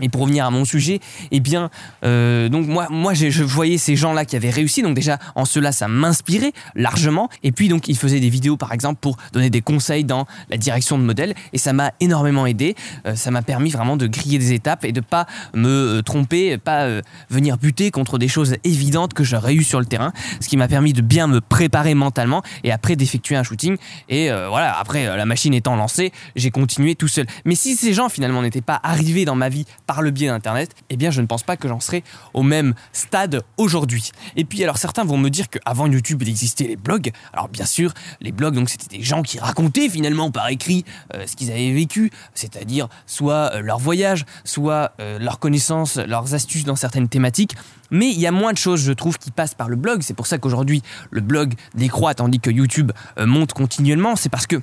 Et 0.00 0.08
pour 0.08 0.22
revenir 0.22 0.44
à 0.44 0.50
mon 0.50 0.64
sujet, 0.64 1.00
eh 1.30 1.40
bien, 1.40 1.70
euh, 2.04 2.48
donc 2.48 2.66
moi, 2.66 2.86
moi, 2.90 3.14
je, 3.14 3.42
voyais 3.42 3.78
ces 3.78 3.96
gens-là 3.96 4.24
qui 4.24 4.36
avaient 4.36 4.50
réussi, 4.50 4.82
donc 4.82 4.94
déjà 4.94 5.18
en 5.34 5.44
cela, 5.44 5.72
ça 5.72 5.88
m'inspirait 5.88 6.52
largement. 6.74 7.28
Et 7.42 7.52
puis 7.52 7.68
donc, 7.68 7.88
ils 7.88 7.96
faisaient 7.96 8.20
des 8.20 8.28
vidéos, 8.28 8.56
par 8.56 8.72
exemple, 8.72 8.98
pour 9.00 9.16
donner 9.32 9.50
des 9.50 9.60
conseils 9.60 10.04
dans 10.04 10.26
la 10.50 10.56
direction 10.56 10.98
de 10.98 11.02
modèle, 11.02 11.34
et 11.52 11.58
ça 11.58 11.72
m'a 11.72 11.92
énormément 12.00 12.46
aidé. 12.46 12.74
Euh, 13.06 13.14
ça 13.14 13.30
m'a 13.30 13.42
permis 13.42 13.70
vraiment 13.70 13.96
de 13.96 14.06
griller 14.06 14.38
des 14.38 14.52
étapes 14.52 14.84
et 14.84 14.92
de 14.92 15.00
pas 15.00 15.26
me 15.54 15.68
euh, 15.68 16.02
tromper, 16.02 16.58
pas 16.58 16.86
venir 17.30 17.58
buter 17.58 17.90
contre 17.90 18.18
des 18.18 18.28
choses 18.28 18.56
évidentes 18.64 19.14
que 19.14 19.24
j'aurais 19.24 19.54
eues 19.54 19.64
sur 19.64 19.80
le 19.80 19.86
terrain, 19.86 20.12
ce 20.40 20.48
qui 20.48 20.56
m'a 20.56 20.68
permis 20.68 20.92
de 20.92 21.02
bien 21.02 21.26
me 21.26 21.40
préparer 21.40 21.94
mentalement 21.94 22.42
et 22.64 22.72
après 22.72 22.96
d'effectuer 22.96 23.36
un 23.36 23.42
shooting. 23.42 23.76
Et 24.08 24.28
voilà, 24.28 24.78
après 24.78 25.04
la 25.04 25.26
machine 25.26 25.54
étant 25.54 25.76
lancée, 25.76 26.12
j'ai 26.36 26.50
continué 26.50 26.94
tout 26.94 27.08
seul. 27.08 27.26
Mais 27.44 27.54
si 27.54 27.76
ces 27.76 27.92
gens 27.92 28.08
finalement 28.08 28.42
n'étaient 28.42 28.60
pas 28.60 28.80
arrivés 28.82 29.24
dans 29.24 29.34
ma 29.34 29.48
vie 29.48 29.66
par 29.88 30.02
le 30.02 30.10
biais 30.10 30.28
d'Internet, 30.28 30.70
eh 30.90 30.98
bien 30.98 31.10
je 31.10 31.22
ne 31.22 31.26
pense 31.26 31.42
pas 31.42 31.56
que 31.56 31.66
j'en 31.66 31.80
serais 31.80 32.04
au 32.34 32.42
même 32.42 32.74
stade 32.92 33.42
aujourd'hui. 33.56 34.12
Et 34.36 34.44
puis 34.44 34.62
alors 34.62 34.76
certains 34.76 35.02
vont 35.02 35.16
me 35.16 35.30
dire 35.30 35.48
qu'avant 35.48 35.86
YouTube 35.86 36.22
il 36.22 36.28
existait 36.28 36.64
les 36.68 36.76
blogs. 36.76 37.10
Alors 37.32 37.48
bien 37.48 37.64
sûr, 37.64 37.94
les 38.20 38.30
blogs 38.30 38.54
donc 38.54 38.68
c'était 38.68 38.98
des 38.98 39.02
gens 39.02 39.22
qui 39.22 39.38
racontaient 39.38 39.88
finalement 39.88 40.30
par 40.30 40.48
écrit 40.50 40.84
euh, 41.14 41.26
ce 41.26 41.36
qu'ils 41.36 41.50
avaient 41.50 41.72
vécu, 41.72 42.10
c'est-à-dire 42.34 42.88
soit 43.06 43.54
euh, 43.54 43.62
leur 43.62 43.78
voyage, 43.78 44.26
soit 44.44 44.92
euh, 45.00 45.18
leurs 45.18 45.38
connaissances, 45.38 45.96
leurs 45.96 46.34
astuces 46.34 46.64
dans 46.64 46.76
certaines 46.76 47.08
thématiques. 47.08 47.56
Mais 47.90 48.10
il 48.10 48.20
y 48.20 48.26
a 48.26 48.32
moins 48.32 48.52
de 48.52 48.58
choses, 48.58 48.82
je 48.82 48.92
trouve, 48.92 49.16
qui 49.16 49.30
passent 49.30 49.54
par 49.54 49.70
le 49.70 49.76
blog. 49.76 50.02
C'est 50.02 50.12
pour 50.12 50.26
ça 50.26 50.36
qu'aujourd'hui, 50.36 50.82
le 51.10 51.22
blog 51.22 51.54
décroît 51.74 52.12
tandis 52.12 52.40
que 52.40 52.50
YouTube 52.50 52.92
monte 53.18 53.54
continuellement. 53.54 54.14
C'est 54.14 54.28
parce 54.28 54.46
que 54.46 54.60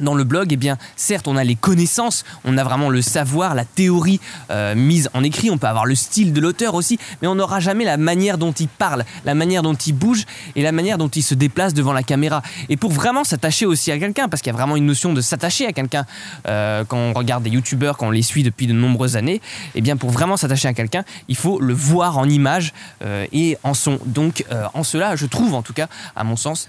dans 0.00 0.14
le 0.14 0.24
blog, 0.24 0.52
eh 0.52 0.56
bien, 0.56 0.78
certes, 0.96 1.28
on 1.28 1.36
a 1.36 1.44
les 1.44 1.54
connaissances, 1.54 2.24
on 2.44 2.56
a 2.58 2.64
vraiment 2.64 2.88
le 2.88 3.02
savoir, 3.02 3.54
la 3.54 3.64
théorie 3.64 4.20
euh, 4.50 4.74
mise 4.74 5.10
en 5.14 5.22
écrit, 5.22 5.50
on 5.50 5.58
peut 5.58 5.66
avoir 5.66 5.86
le 5.86 5.94
style 5.94 6.32
de 6.32 6.40
l'auteur 6.40 6.74
aussi, 6.74 6.98
mais 7.22 7.28
on 7.28 7.34
n'aura 7.34 7.60
jamais 7.60 7.84
la 7.84 7.96
manière 7.96 8.38
dont 8.38 8.52
il 8.52 8.68
parle, 8.68 9.04
la 9.24 9.34
manière 9.34 9.62
dont 9.62 9.74
il 9.74 9.92
bouge 9.92 10.24
et 10.56 10.62
la 10.62 10.72
manière 10.72 10.98
dont 10.98 11.08
il 11.08 11.22
se 11.22 11.34
déplace 11.34 11.74
devant 11.74 11.92
la 11.92 12.02
caméra. 12.02 12.42
Et 12.68 12.76
pour 12.76 12.90
vraiment 12.92 13.24
s'attacher 13.24 13.66
aussi 13.66 13.90
à 13.92 13.98
quelqu'un, 13.98 14.28
parce 14.28 14.42
qu'il 14.42 14.52
y 14.52 14.54
a 14.54 14.56
vraiment 14.56 14.76
une 14.76 14.86
notion 14.86 15.12
de 15.12 15.20
s'attacher 15.20 15.66
à 15.66 15.72
quelqu'un 15.72 16.06
euh, 16.46 16.84
quand 16.84 16.98
on 16.98 17.12
regarde 17.12 17.42
des 17.42 17.50
youtubeurs, 17.50 17.96
quand 17.96 18.08
on 18.08 18.10
les 18.10 18.22
suit 18.22 18.42
depuis 18.42 18.66
de 18.66 18.72
nombreuses 18.72 19.16
années, 19.16 19.40
eh 19.74 19.80
bien, 19.80 19.96
pour 19.96 20.10
vraiment 20.10 20.36
s'attacher 20.36 20.68
à 20.68 20.74
quelqu'un, 20.74 21.04
il 21.28 21.36
faut 21.36 21.60
le 21.60 21.74
voir 21.74 22.18
en 22.18 22.28
image 22.28 22.72
euh, 23.02 23.26
et 23.32 23.56
en 23.62 23.74
son. 23.74 23.98
Donc, 24.06 24.44
en 24.74 24.84
cela, 24.84 25.16
je 25.16 25.26
trouve, 25.26 25.54
en 25.54 25.62
tout 25.62 25.72
cas, 25.72 25.88
à 26.16 26.24
mon 26.24 26.36
sens, 26.36 26.68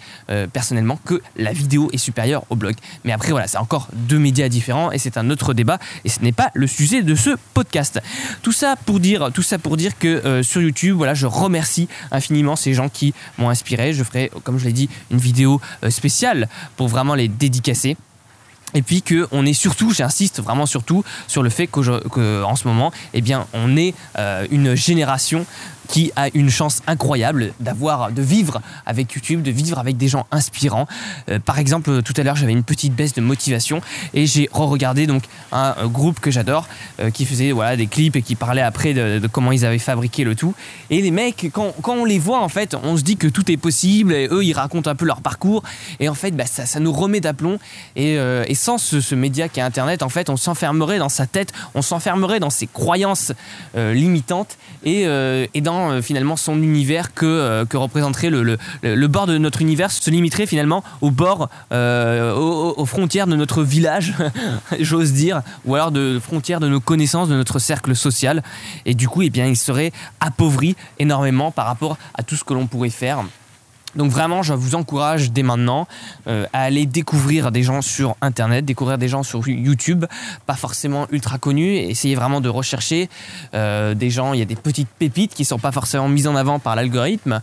personnellement, 0.53 0.99
que 1.05 1.21
la 1.37 1.51
vidéo 1.51 1.89
est 1.93 1.97
supérieure 1.97 2.43
au 2.49 2.55
blog. 2.55 2.75
Mais 3.03 3.11
voilà, 3.29 3.47
c'est 3.47 3.57
encore 3.57 3.87
deux 3.93 4.19
médias 4.19 4.49
différents 4.49 4.91
et 4.91 4.97
c'est 4.97 5.17
un 5.17 5.29
autre 5.29 5.53
débat 5.53 5.77
et 6.03 6.09
ce 6.09 6.21
n'est 6.21 6.31
pas 6.31 6.51
le 6.53 6.67
sujet 6.67 7.03
de 7.03 7.15
ce 7.15 7.31
podcast. 7.53 8.01
Tout 8.41 8.51
ça 8.51 8.75
pour 8.85 8.99
dire, 8.99 9.31
tout 9.33 9.43
ça 9.43 9.59
pour 9.59 9.77
dire 9.77 9.97
que 9.97 10.07
euh, 10.07 10.43
sur 10.43 10.61
YouTube, 10.61 10.97
voilà, 10.97 11.13
je 11.13 11.27
remercie 11.27 11.87
infiniment 12.11 12.55
ces 12.55 12.73
gens 12.73 12.89
qui 12.89 13.13
m'ont 13.37 13.49
inspiré. 13.49 13.93
Je 13.93 14.03
ferai, 14.03 14.31
comme 14.43 14.57
je 14.57 14.65
l'ai 14.65 14.73
dit, 14.73 14.89
une 15.11 15.19
vidéo 15.19 15.61
euh, 15.83 15.89
spéciale 15.89 16.49
pour 16.77 16.87
vraiment 16.87 17.15
les 17.15 17.27
dédicacer. 17.27 17.97
Et 18.73 18.81
puis 18.81 19.01
que 19.01 19.27
on 19.31 19.45
est 19.45 19.53
surtout, 19.53 19.91
j'insiste 19.91 20.41
vraiment 20.41 20.65
surtout 20.65 21.03
sur 21.27 21.43
le 21.43 21.49
fait 21.49 21.67
qu'en 21.67 22.55
ce 22.55 22.67
moment, 22.67 22.91
eh 23.13 23.21
bien, 23.21 23.47
on 23.53 23.75
est 23.75 23.93
euh, 24.17 24.47
une 24.49 24.75
génération 24.75 25.45
qui 25.91 26.11
a 26.15 26.29
une 26.33 26.49
chance 26.49 26.81
incroyable 26.87 27.51
d'avoir, 27.59 28.11
de 28.11 28.21
vivre 28.21 28.61
avec 28.85 29.11
YouTube, 29.11 29.43
de 29.43 29.51
vivre 29.51 29.77
avec 29.77 29.97
des 29.97 30.07
gens 30.07 30.25
inspirants. 30.31 30.87
Euh, 31.29 31.37
par 31.37 31.59
exemple, 31.59 32.01
tout 32.01 32.13
à 32.15 32.23
l'heure, 32.23 32.37
j'avais 32.37 32.53
une 32.53 32.63
petite 32.63 32.95
baisse 32.95 33.13
de 33.13 33.19
motivation 33.19 33.81
et 34.13 34.25
j'ai 34.25 34.49
re-regardé 34.53 35.05
donc 35.05 35.23
un, 35.51 35.75
euh, 35.77 35.87
groupe 35.87 36.21
que 36.21 36.31
j'adore 36.31 36.65
euh, 37.01 37.09
qui 37.09 37.25
faisait 37.25 37.51
voilà 37.51 37.75
des 37.75 37.87
clips 37.87 38.15
et 38.15 38.21
qui 38.21 38.35
parlait 38.35 38.61
après 38.61 38.93
de, 38.93 39.27
comment 39.29 39.51
ils 39.51 39.65
avaient 39.65 39.79
fabriqué 39.79 40.23
le 40.23 40.33
tout. 40.33 40.55
Et 40.89 41.01
les 41.01 41.11
mecs, 41.11 41.49
quand, 41.51 41.73
quand 41.81 41.95
on 41.95 42.05
les 42.05 42.19
voit 42.19 42.39
en 42.39 42.49
fait, 42.49 42.73
on 42.81 42.95
se 42.95 43.01
dit 43.01 43.17
que 43.17 43.27
tout 43.27 43.51
est 43.51 43.57
possible 43.57 44.13
et 44.13 44.29
eux 44.31 44.45
ils 44.45 44.53
racontent 44.53 44.89
un 44.89 44.95
peu 44.95 45.05
leur 45.05 45.19
parcours 45.19 45.61
et 45.99 46.07
en 46.07 46.13
fait 46.13 46.31
bah, 46.31 46.45
ça, 46.45 46.65
ça 46.65 46.79
nous 46.79 46.93
remet 46.93 47.19
d'aplomb 47.19 47.59
et, 47.97 48.13
et 48.13 48.55
sans 48.55 48.77
ce, 48.77 49.15
média 49.15 49.49
qui 49.49 49.59
est 49.59 49.63
Internet, 49.63 50.03
en 50.03 50.09
fait, 50.09 50.29
on 50.29 50.37
s'enfermerait 50.37 50.99
dans 50.99 51.09
sa 51.09 51.25
tête, 51.25 51.51
on 51.75 51.81
s'enfermerait 51.81 52.39
dans 52.39 52.49
ses 52.49 52.67
croyances 52.67 53.33
limitantes 53.75 54.57
et, 54.83 55.05
et 55.53 55.61
dans 55.61 55.80
euh, 55.89 56.01
finalement 56.01 56.35
son 56.35 56.61
univers 56.61 57.13
que, 57.13 57.25
euh, 57.25 57.65
représenterait 57.73 58.29
le, 58.29 59.07
bord 59.07 59.25
de 59.25 59.37
notre 59.37 59.61
univers 59.61 59.91
se 59.91 60.09
limiterait 60.09 60.45
finalement 60.45 60.83
au 61.01 61.09
bord, 61.09 61.49
euh, 61.71 62.33
aux, 62.35 62.85
frontières 62.85 63.27
de 63.27 63.35
notre 63.35 63.63
village, 63.63 64.13
j'ose 64.79 65.13
dire, 65.13 65.41
ou 65.65 65.75
alors 65.75 65.91
de 65.91 66.19
frontières 66.21 66.59
de 66.59 66.67
nos 66.67 66.79
connaissances, 66.79 67.29
de 67.29 67.35
notre 67.35 67.59
cercle 67.59 67.95
social. 67.95 68.43
Et 68.85 68.93
du 68.93 69.07
coup, 69.07 69.21
eh 69.23 69.31
il 69.33 69.57
serait 69.57 69.91
appauvri 70.19 70.75
énormément 70.99 71.51
par 71.51 71.65
rapport 71.65 71.97
à 72.13 72.23
tout 72.23 72.35
ce 72.35 72.43
que 72.43 72.53
l'on 72.53 72.67
pourrait 72.67 72.89
faire 72.89 73.23
Donc 73.95 74.11
vraiment, 74.11 74.43
je 74.43 74.53
vous 74.53 74.75
encourage 74.75 75.31
dès 75.31 75.43
maintenant 75.43 75.87
euh, 76.27 76.45
à 76.53 76.63
aller 76.63 76.85
découvrir 76.85 77.51
des 77.51 77.63
gens 77.63 77.81
sur 77.81 78.15
Internet, 78.21 78.65
découvrir 78.65 78.97
des 78.97 79.07
gens 79.07 79.23
sur 79.23 79.47
YouTube, 79.47 80.05
pas 80.45 80.55
forcément 80.55 81.07
ultra 81.11 81.37
connus, 81.37 81.75
essayez 81.75 82.15
vraiment 82.15 82.41
de 82.41 82.49
rechercher 82.49 83.09
euh, 83.53 83.93
des 83.93 84.09
gens, 84.09 84.33
il 84.33 84.39
y 84.39 84.41
a 84.41 84.45
des 84.45 84.55
petites 84.55 84.87
pépites 84.87 85.33
qui 85.33 85.45
sont 85.45 85.59
pas 85.59 85.71
forcément 85.71 86.07
mises 86.07 86.27
en 86.27 86.35
avant 86.35 86.59
par 86.59 86.75
l'algorithme, 86.75 87.41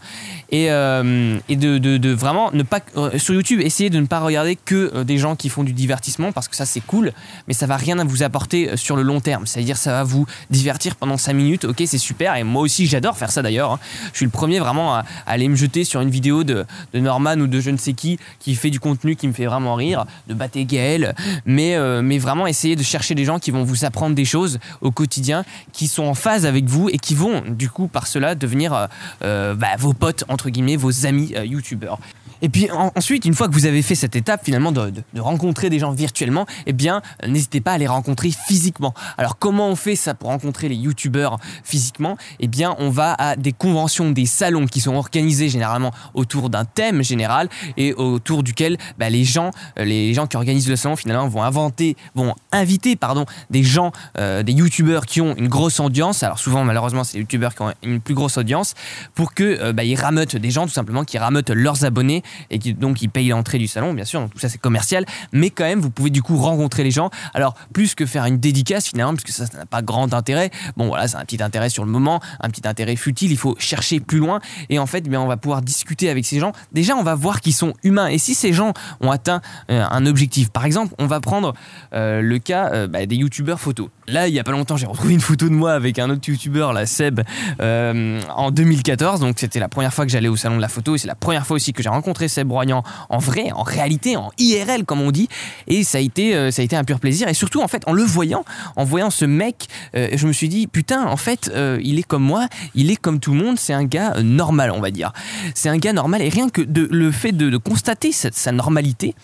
et, 0.50 0.70
euh, 0.70 1.38
de, 1.48 2.12
vraiment 2.12 2.50
ne 2.52 2.62
pas... 2.62 2.80
sur 3.16 3.34
YouTube, 3.34 3.60
essayez 3.60 3.90
de 3.90 4.00
ne 4.00 4.06
pas 4.06 4.20
regarder 4.20 4.56
que 4.56 5.02
des 5.02 5.18
gens 5.18 5.36
qui 5.36 5.48
font 5.48 5.64
du 5.64 5.72
divertissement, 5.72 6.32
parce 6.32 6.48
que 6.48 6.56
ça 6.56 6.64
c'est 6.64 6.80
cool, 6.80 7.12
mais 7.46 7.54
ça 7.54 7.66
va 7.66 7.76
rien 7.76 7.98
à 7.98 8.04
vous 8.04 8.22
apporter 8.22 8.76
sur 8.76 8.96
le 8.96 9.02
long 9.02 9.20
terme, 9.20 9.46
c'est-à-dire 9.46 9.76
ça 9.76 9.92
va 9.92 10.04
vous 10.04 10.26
divertir 10.50 10.96
pendant 10.96 11.18
5 11.18 11.32
minutes, 11.34 11.64
ok 11.64 11.82
c'est 11.86 11.98
super, 11.98 12.36
et 12.36 12.44
moi 12.44 12.62
aussi 12.62 12.86
j'adore 12.86 13.18
faire 13.18 13.30
ça 13.30 13.42
d'ailleurs, 13.42 13.72
hein. 13.72 13.78
je 14.12 14.16
suis 14.16 14.24
le 14.24 14.30
premier 14.30 14.58
vraiment 14.58 14.94
à 14.94 15.04
aller 15.26 15.48
me 15.48 15.56
jeter 15.56 15.84
sur 15.84 16.00
une 16.00 16.10
vidéo 16.10 16.37
de, 16.44 16.66
Norman 16.94 17.36
ou 17.36 17.46
de 17.46 17.60
je 17.60 17.70
ne 17.70 17.76
sais 17.76 17.92
qui 17.92 18.18
qui 18.38 18.54
fait 18.54 18.70
du 18.70 18.80
contenu 18.80 19.16
qui 19.16 19.28
me 19.28 19.32
fait 19.32 19.46
vraiment 19.46 19.74
rire, 19.74 20.06
de 20.28 20.34
Baté 20.34 20.64
Gaël, 20.64 21.14
mais, 21.44 21.76
euh, 21.76 22.02
mais 22.02 22.18
vraiment 22.18 22.46
essayer 22.46 22.76
de 22.76 22.82
chercher 22.82 23.14
des 23.14 23.24
gens 23.24 23.38
qui 23.38 23.50
vont 23.50 23.64
vous 23.64 23.84
apprendre 23.84 24.14
des 24.14 24.24
choses 24.24 24.58
au 24.80 24.90
quotidien, 24.90 25.44
qui 25.72 25.88
sont 25.88 26.04
en 26.04 26.14
phase 26.14 26.46
avec 26.46 26.66
vous 26.66 26.88
et 26.88 26.98
qui 26.98 27.14
vont 27.14 27.42
du 27.46 27.68
coup 27.68 27.88
par 27.88 28.06
cela 28.06 28.34
devenir 28.34 28.72
euh, 28.72 28.86
euh, 29.22 29.54
bah, 29.54 29.76
vos 29.78 29.92
potes, 29.92 30.24
entre 30.28 30.50
guillemets, 30.50 30.76
vos 30.76 31.06
amis 31.06 31.32
youtubeurs. 31.44 31.98
Et 32.42 32.48
puis 32.48 32.70
en- 32.70 32.92
ensuite, 32.96 33.24
une 33.24 33.34
fois 33.34 33.48
que 33.48 33.54
vous 33.54 33.66
avez 33.66 33.82
fait 33.82 33.94
cette 33.94 34.16
étape 34.16 34.44
finalement 34.44 34.72
de, 34.72 34.92
rencontrer 35.16 35.70
des 35.70 35.78
gens 35.78 35.92
virtuellement, 35.92 36.46
eh 36.66 36.72
bien 36.72 37.02
n'hésitez 37.26 37.60
pas 37.60 37.72
à 37.72 37.78
les 37.78 37.86
rencontrer 37.86 38.30
physiquement. 38.30 38.94
Alors 39.16 39.38
comment 39.38 39.68
on 39.68 39.76
fait 39.76 39.96
ça 39.96 40.14
pour 40.14 40.30
rencontrer 40.30 40.68
les 40.68 40.76
youtubeurs 40.76 41.38
physiquement? 41.64 42.16
Eh 42.40 42.48
bien 42.48 42.74
on 42.78 42.90
va 42.90 43.14
à 43.14 43.36
des 43.36 43.52
conventions, 43.52 44.10
des 44.10 44.26
salons 44.26 44.66
qui 44.66 44.80
sont 44.80 44.94
organisés 44.94 45.48
généralement 45.48 45.92
autour 46.14 46.50
d'un 46.50 46.64
thème 46.64 47.02
général 47.02 47.48
et 47.76 47.92
autour 47.94 48.42
duquel 48.42 48.78
bah, 48.98 49.10
les 49.10 49.24
gens, 49.24 49.50
euh, 49.78 49.84
les 49.84 50.14
gens 50.14 50.26
qui 50.26 50.36
organisent 50.36 50.68
le 50.68 50.76
salon 50.76 50.96
finalement 50.96 51.28
vont 51.28 51.42
inventer, 51.42 51.96
vont 52.14 52.34
inviter 52.52 52.96
pardon 52.96 53.24
des 53.50 53.62
gens, 53.62 53.92
euh, 54.18 54.42
des 54.42 54.52
youtubeurs 54.52 55.06
qui 55.06 55.20
ont 55.20 55.34
une 55.36 55.48
grosse 55.48 55.80
audience. 55.80 56.22
Alors 56.22 56.38
souvent 56.38 56.64
malheureusement 56.64 57.04
c'est 57.04 57.14
les 57.14 57.20
youtubeurs 57.20 57.54
qui 57.54 57.62
ont 57.62 57.72
une 57.82 58.00
plus 58.00 58.14
grosse 58.14 58.36
audience 58.36 58.74
pour 59.14 59.34
que 59.34 59.44
euh, 59.44 59.72
bah, 59.72 59.84
ils 59.84 59.96
rameutent 59.96 60.36
des 60.36 60.50
gens 60.50 60.66
tout 60.66 60.72
simplement 60.72 61.04
qui 61.04 61.18
rameutent 61.18 61.50
leurs 61.50 61.84
abonnés 61.84 62.22
et 62.50 62.58
donc 62.58 63.02
ils 63.02 63.08
payent 63.08 63.28
l'entrée 63.28 63.58
du 63.58 63.66
salon 63.66 63.92
bien 63.92 64.04
sûr. 64.04 64.28
Tout 64.30 64.38
ça 64.38 64.48
c'est 64.48 64.58
commercial. 64.58 65.04
Mais 65.32 65.50
quand 65.50 65.64
même 65.64 65.80
vous 65.80 65.90
pouvez 65.90 66.10
du 66.10 66.22
coup 66.22 66.36
rencontrer 66.36 66.84
les 66.84 66.90
gens. 66.90 67.10
Alors 67.34 67.54
plus 67.72 67.94
que 67.94 68.06
faire 68.06 68.24
une 68.24 68.38
dédicace 68.38 68.88
finalement 68.88 69.14
parce 69.14 69.24
que 69.24 69.32
ça 69.32 69.44
n'a 69.56 69.66
pas 69.66 69.82
grand 69.82 70.12
intérêt. 70.14 70.50
Bon 70.76 70.88
voilà 70.88 71.08
c'est 71.08 71.16
un 71.16 71.24
petit 71.24 71.42
intérêt 71.42 71.68
sur 71.68 71.84
le 71.84 71.90
moment 71.90 72.20
un 72.40 72.48
petit 72.50 72.66
intérêt 72.66 72.96
futile. 72.96 73.30
Il 73.30 73.38
faut 73.38 73.56
chercher 73.58 74.00
plus 74.00 74.18
loin. 74.18 74.40
Et 74.68 74.78
en 74.78 74.86
fait 74.86 75.04
eh 75.06 75.16
on 75.16 75.26
va 75.26 75.36
pouvoir 75.36 75.62
discuter 75.62 76.10
avec 76.10 76.24
ces 76.24 76.38
gens. 76.38 76.52
Déjà 76.72 76.96
on 76.96 77.02
va 77.02 77.14
voir 77.14 77.40
qu'ils 77.40 77.54
sont 77.54 77.74
humains. 77.82 78.08
Et 78.08 78.18
si 78.18 78.34
ces 78.34 78.52
gens 78.52 78.72
ont 79.00 79.10
atteint 79.10 79.40
euh, 79.70 79.84
un 79.90 80.06
objectif 80.06 80.50
par 80.50 80.64
exemple 80.64 80.94
on 80.98 81.06
va 81.06 81.20
prendre 81.20 81.54
euh, 81.92 82.20
le 82.20 82.38
cas 82.38 82.70
euh, 82.72 82.86
bah, 82.86 83.06
des 83.06 83.16
youtubeurs 83.16 83.60
photos. 83.60 83.88
Là 84.06 84.28
il 84.28 84.34
y 84.34 84.38
a 84.38 84.44
pas 84.44 84.52
longtemps 84.52 84.76
j'ai 84.76 84.86
retrouvé 84.86 85.14
une 85.14 85.20
photo 85.20 85.48
de 85.48 85.54
moi 85.54 85.72
avec 85.72 85.98
un 85.98 86.10
autre 86.10 86.28
youtubeur 86.28 86.72
la 86.72 86.86
Seb 86.86 87.20
en 87.60 88.50
2014 88.50 89.20
donc 89.20 89.38
c'était 89.38 89.60
la 89.60 89.68
première 89.68 89.92
fois 89.92 90.06
que 90.06 90.12
j'allais 90.12 90.28
au 90.28 90.36
salon 90.36 90.56
de 90.56 90.60
la 90.60 90.68
photo 90.68 90.94
et 90.94 90.98
c'est 90.98 91.08
la 91.08 91.14
première 91.14 91.46
fois 91.46 91.56
aussi 91.56 91.72
que 91.72 91.82
j'ai 91.82 91.88
rencontré 91.88 92.17
Seb 92.26 92.50
Royan 92.50 92.82
en 93.08 93.18
vrai 93.18 93.52
en 93.52 93.62
réalité 93.62 94.16
en 94.16 94.30
IRL 94.38 94.84
comme 94.84 95.00
on 95.00 95.12
dit. 95.12 95.28
Et 95.66 95.84
ça 95.84 95.98
a 95.98 96.00
été 96.00 96.34
euh, 96.34 96.50
ça 96.50 96.62
a 96.62 96.64
été 96.64 96.74
un 96.74 96.84
pur 96.84 96.98
plaisir. 96.98 97.28
Et 97.28 97.34
surtout 97.34 97.60
en 97.60 97.68
fait 97.68 97.82
en 97.86 97.92
le 97.92 98.02
voyant 98.02 98.44
en 98.76 98.84
voyant 98.84 99.10
ce 99.10 99.24
mec 99.24 99.68
euh, 99.94 100.08
je 100.12 100.26
me 100.26 100.32
suis 100.32 100.48
dit 100.48 100.66
putain 100.66 101.06
en 101.06 101.16
fait 101.16 101.50
euh, 101.54 101.78
il 101.82 101.98
est 101.98 102.02
comme 102.02 102.24
moi 102.24 102.48
il 102.74 102.90
est 102.90 102.96
comme 102.96 103.20
tout 103.20 103.32
le 103.32 103.38
monde 103.38 103.58
c'est 103.58 103.72
un 103.72 103.84
gars 103.84 104.20
normal 104.22 104.72
on 104.72 104.80
va 104.80 104.90
dire. 104.90 105.12
C'est 105.54 105.68
un 105.68 105.78
gars 105.78 105.92
normal. 105.92 106.22
Et 106.22 106.28
rien 106.28 106.48
que 106.48 106.62
de, 106.62 106.88
le 106.90 107.12
fait 107.12 107.32
de, 107.32 107.56
constater 107.58 108.12
sa 108.12 108.52
normalité 108.52 109.14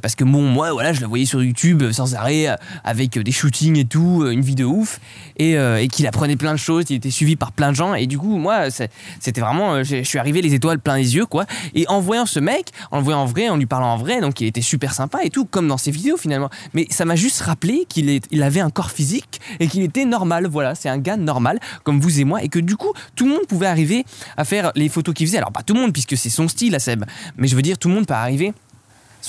parce 0.00 0.14
que 0.14 0.24
moi 0.24 0.72
voilà 0.72 0.92
je 0.92 1.00
le 1.00 1.06
voyais 1.06 1.24
sur 1.24 1.42
YouTube 1.42 1.82
euh, 1.82 1.92
sans 1.92 2.14
arrêt 2.14 2.48
euh, 2.48 2.56
avec 2.84 3.16
euh, 3.16 3.22
des 3.22 3.32
shootings 3.32 3.78
et 3.78 3.84
tout 3.84 4.22
euh, 4.22 4.30
une 4.30 4.40
vie 4.40 4.54
de 4.54 4.64
ouf. 4.64 5.00
Et, 5.38 5.56
euh, 5.56 5.86
qu'il 5.86 6.06
apprenait 6.06 6.36
plein 6.36 6.52
de 6.52 6.58
choses 6.58 6.84
il 6.88 6.96
était 6.96 7.10
suivi 7.10 7.36
par 7.36 7.52
plein 7.52 7.70
de 7.70 7.76
gens. 7.76 7.94
Et 7.94 8.06
du 8.06 8.18
coup 8.18 8.36
moi 8.36 8.70
c'était 9.20 9.40
vraiment 9.40 9.74
euh, 9.74 9.84
je 9.84 10.02
suis 10.02 10.18
arrivé 10.18 10.42
les 10.42 10.54
étoiles 10.54 10.78
plein 10.78 10.96
les 10.96 11.16
yeux 11.16 11.26
quoi. 11.26 11.46
Et 11.74 11.86
en 11.88 12.00
voyant 12.00 12.26
ce 12.26 12.40
mec 12.40 12.70
en 12.90 12.98
le 12.98 13.04
voyant 13.04 13.20
en 13.20 13.26
vrai 13.26 13.48
en 13.48 13.56
lui 13.56 13.66
parlant 13.66 13.92
en 13.92 13.96
vrai 13.96 14.20
donc 14.20 14.40
il 14.40 14.46
était 14.46 14.60
super 14.60 14.94
sympa 14.94 15.20
et 15.24 15.30
tout 15.30 15.44
comme 15.44 15.68
dans 15.68 15.78
ses 15.78 15.90
vidéos 15.90 16.16
finalement. 16.16 16.50
Mais 16.74 16.86
ça 16.90 17.04
m'a 17.04 17.16
juste 17.16 17.40
rappelé 17.40 17.86
qu'il 17.88 18.42
avait 18.42 18.60
un 18.60 18.70
corps 18.70 18.90
physique 18.90 19.40
et 19.60 19.68
qu'il 19.68 19.82
était 19.82 20.04
normal. 20.04 20.46
Voilà 20.46 20.74
c'est 20.74 20.88
un 20.88 20.98
gars 20.98 21.16
normal 21.16 21.58
comme 21.84 22.00
vous 22.00 22.20
et 22.20 22.24
moi. 22.24 22.42
Et 22.42 22.48
que 22.48 22.58
du 22.58 22.76
coup 22.76 22.92
tout 23.14 23.24
le 23.26 23.32
monde 23.32 23.46
pouvait 23.48 23.66
arriver 23.66 24.04
à 24.36 24.44
faire 24.44 24.72
les 24.74 24.88
photos 24.88 25.14
qu'il 25.14 25.26
faisait. 25.26 25.38
Alors 25.38 25.52
pas 25.52 25.62
tout 25.62 25.74
le 25.74 25.80
monde 25.80 25.92
puisque 25.92 26.16
c'est 26.16 26.30
son 26.30 26.48
style 26.48 26.74
à 26.74 26.78
Seb 26.78 27.04
mais 27.36 27.48
je 27.48 27.56
veux 27.56 27.62
dire 27.62 27.78
tout 27.78 27.88
le 27.88 27.94
monde 27.94 28.06
peut 28.06 28.14
arriver 28.14 28.52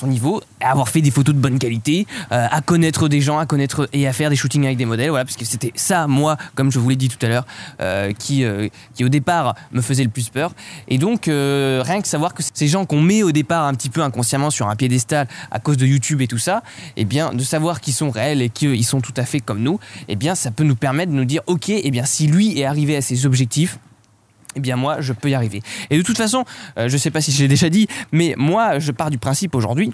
niveau, 0.06 0.42
à 0.62 0.72
avoir 0.72 0.90
fait 0.90 1.02
des 1.02 1.10
photos 1.10 1.34
de 1.34 1.40
bonne 1.40 1.58
qualité, 1.58 2.06
euh, 2.32 2.48
à 2.50 2.62
connaître 2.62 3.08
des 3.08 3.22
gens, 3.22 3.40
à 3.40 3.46
connaître 3.46 3.90
et 3.94 4.08
à 4.08 4.14
faire 4.14 4.30
des 4.30 4.36
shootings 4.36 4.66
avec 4.66 4.78
des 4.78 4.86
modèles, 4.86 5.10
voilà, 5.10 5.26
parce 5.26 5.38
que 5.38 5.46
c'était 5.46 5.72
ça, 5.76 6.08
moi, 6.08 6.38
comme 6.54 6.72
je 6.72 6.78
vous 6.78 6.90
l'ai 6.90 6.96
dit 6.96 7.10
tout 7.10 7.24
à 7.26 7.30
l'heure, 7.30 7.46
euh, 7.82 8.14
qui, 8.14 8.44
euh, 8.44 8.68
qui 8.94 9.04
au 9.04 9.10
départ 9.10 9.56
me 9.72 9.82
faisait 9.82 10.04
le 10.04 10.10
plus 10.10 10.30
peur. 10.30 10.52
Et 10.88 11.00
donc, 11.00 11.26
rien 11.26 12.02
que 12.02 12.08
savoir 12.08 12.34
que 12.34 12.44
ces 12.54 12.68
gens 12.68 12.86
qu'on 12.86 13.02
met 13.02 13.24
au 13.24 13.32
départ 13.32 13.66
un 13.66 13.74
petit 13.74 13.90
peu 13.90 14.02
inconsciemment 14.02 14.50
sur 14.50 14.70
un 14.70 14.76
piédestal 14.76 15.28
à 15.50 15.60
cause 15.60 15.78
de 15.78 15.86
YouTube 15.86 16.22
et 16.22 16.28
tout 16.28 16.38
ça, 16.38 16.62
eh 16.96 17.06
bien, 17.06 17.34
de 17.34 17.44
savoir 17.44 17.82
qu'ils 17.82 17.94
sont 17.94 18.12
réels 18.12 18.42
et 18.42 18.50
qu'ils 18.50 18.86
sont 18.86 19.02
tout 19.02 19.14
à 19.18 19.24
fait 19.24 19.40
comme 19.40 19.62
nous, 19.62 19.80
eh 20.08 20.16
bien, 20.16 20.36
ça 20.36 20.52
peut 20.52 20.64
nous 20.64 20.76
permettre 20.76 21.12
de 21.12 21.18
nous 21.18 21.26
dire, 21.26 21.42
ok, 21.48 21.70
eh 21.70 21.92
bien, 21.92 22.06
si 22.06 22.28
lui 22.28 22.60
est 22.60 22.66
arrivé 22.66 22.96
à 22.96 23.02
ses 23.02 23.26
objectifs, 23.26 23.80
eh 24.56 24.60
bien 24.60 24.76
moi 24.76 25.02
je 25.02 25.14
peux 25.14 25.30
y 25.30 25.34
arriver. 25.34 25.62
Et 25.90 25.98
de 25.98 26.04
toute 26.04 26.18
façon, 26.18 26.46
euh, 26.78 26.90
je 26.90 26.98
sais 26.98 27.12
pas 27.12 27.22
si 27.22 27.32
je 27.32 27.42
l'ai 27.42 27.48
déjà 27.48 27.70
dit, 27.70 27.88
mais 28.12 28.34
moi 28.38 28.80
je 28.80 28.92
pars 28.92 29.10
du 29.10 29.18
principe 29.18 29.56
aujourd'hui 29.56 29.94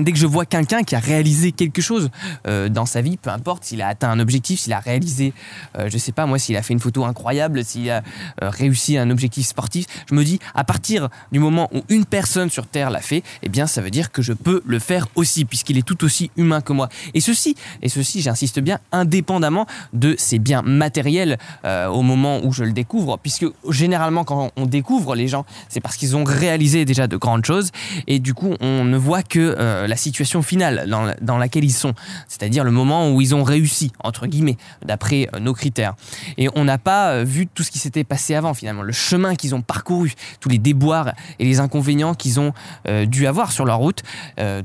Dès 0.00 0.12
que 0.12 0.18
je 0.18 0.28
vois 0.28 0.46
quelqu'un 0.46 0.84
qui 0.84 0.94
a 0.94 1.00
réalisé 1.00 1.50
quelque 1.50 1.82
chose 1.82 2.10
euh, 2.46 2.68
dans 2.68 2.86
sa 2.86 3.00
vie, 3.00 3.16
peu 3.16 3.30
importe 3.30 3.64
s'il 3.64 3.82
a 3.82 3.88
atteint 3.88 4.08
un 4.08 4.20
objectif, 4.20 4.60
s'il 4.60 4.72
a 4.72 4.78
réalisé, 4.78 5.32
euh, 5.76 5.88
je 5.90 5.98
sais 5.98 6.12
pas 6.12 6.24
moi, 6.24 6.38
s'il 6.38 6.56
a 6.56 6.62
fait 6.62 6.72
une 6.72 6.78
photo 6.78 7.04
incroyable, 7.04 7.64
s'il 7.64 7.90
a 7.90 8.04
euh, 8.44 8.48
réussi 8.48 8.96
un 8.96 9.10
objectif 9.10 9.48
sportif, 9.48 9.86
je 10.08 10.14
me 10.14 10.22
dis 10.22 10.38
à 10.54 10.62
partir 10.62 11.08
du 11.32 11.40
moment 11.40 11.68
où 11.74 11.80
une 11.88 12.04
personne 12.04 12.48
sur 12.48 12.68
Terre 12.68 12.90
l'a 12.90 13.00
fait, 13.00 13.24
eh 13.42 13.48
bien 13.48 13.66
ça 13.66 13.80
veut 13.80 13.90
dire 13.90 14.12
que 14.12 14.22
je 14.22 14.32
peux 14.32 14.62
le 14.64 14.78
faire 14.78 15.08
aussi, 15.16 15.44
puisqu'il 15.44 15.76
est 15.78 15.82
tout 15.82 16.04
aussi 16.04 16.30
humain 16.36 16.60
que 16.60 16.72
moi. 16.72 16.88
Et 17.14 17.20
ceci, 17.20 17.56
et 17.82 17.88
ceci, 17.88 18.22
j'insiste 18.22 18.60
bien, 18.60 18.78
indépendamment 18.92 19.66
de 19.94 20.14
ses 20.16 20.38
biens 20.38 20.62
matériels 20.62 21.38
euh, 21.64 21.88
au 21.88 22.02
moment 22.02 22.38
où 22.44 22.52
je 22.52 22.62
le 22.62 22.72
découvre, 22.72 23.18
puisque 23.20 23.46
généralement 23.68 24.22
quand 24.22 24.52
on 24.54 24.66
découvre 24.66 25.16
les 25.16 25.26
gens, 25.26 25.44
c'est 25.68 25.80
parce 25.80 25.96
qu'ils 25.96 26.14
ont 26.14 26.22
réalisé 26.22 26.84
déjà 26.84 27.08
de 27.08 27.16
grandes 27.16 27.44
choses, 27.44 27.72
et 28.06 28.20
du 28.20 28.32
coup 28.32 28.54
on 28.60 28.84
ne 28.84 28.96
voit 28.96 29.24
que 29.24 29.87
la 29.88 29.96
situation 29.96 30.42
finale 30.42 30.86
dans, 30.88 31.12
dans 31.20 31.38
laquelle 31.38 31.64
ils 31.64 31.72
sont, 31.72 31.94
c'est-à-dire 32.28 32.64
le 32.64 32.70
moment 32.70 33.10
où 33.10 33.20
ils 33.20 33.34
ont 33.34 33.42
réussi, 33.42 33.92
entre 34.02 34.26
guillemets, 34.26 34.56
d'après 34.84 35.28
euh, 35.34 35.40
nos 35.40 35.54
critères. 35.54 35.94
Et 36.36 36.48
on 36.54 36.64
n'a 36.64 36.78
pas 36.78 37.10
euh, 37.10 37.24
vu 37.24 37.46
tout 37.46 37.62
ce 37.62 37.70
qui 37.70 37.78
s'était 37.78 38.04
passé 38.04 38.34
avant 38.34 38.54
finalement, 38.54 38.82
le 38.82 38.92
chemin 38.92 39.34
qu'ils 39.34 39.54
ont 39.54 39.62
parcouru, 39.62 40.14
tous 40.40 40.48
les 40.48 40.58
déboires 40.58 41.12
et 41.38 41.44
les 41.44 41.60
inconvénients 41.60 42.14
qu'ils 42.14 42.40
ont 42.40 42.52
euh, 42.86 43.06
dû 43.06 43.26
avoir 43.26 43.52
sur 43.52 43.64
leur 43.64 43.78
route, 43.78 44.02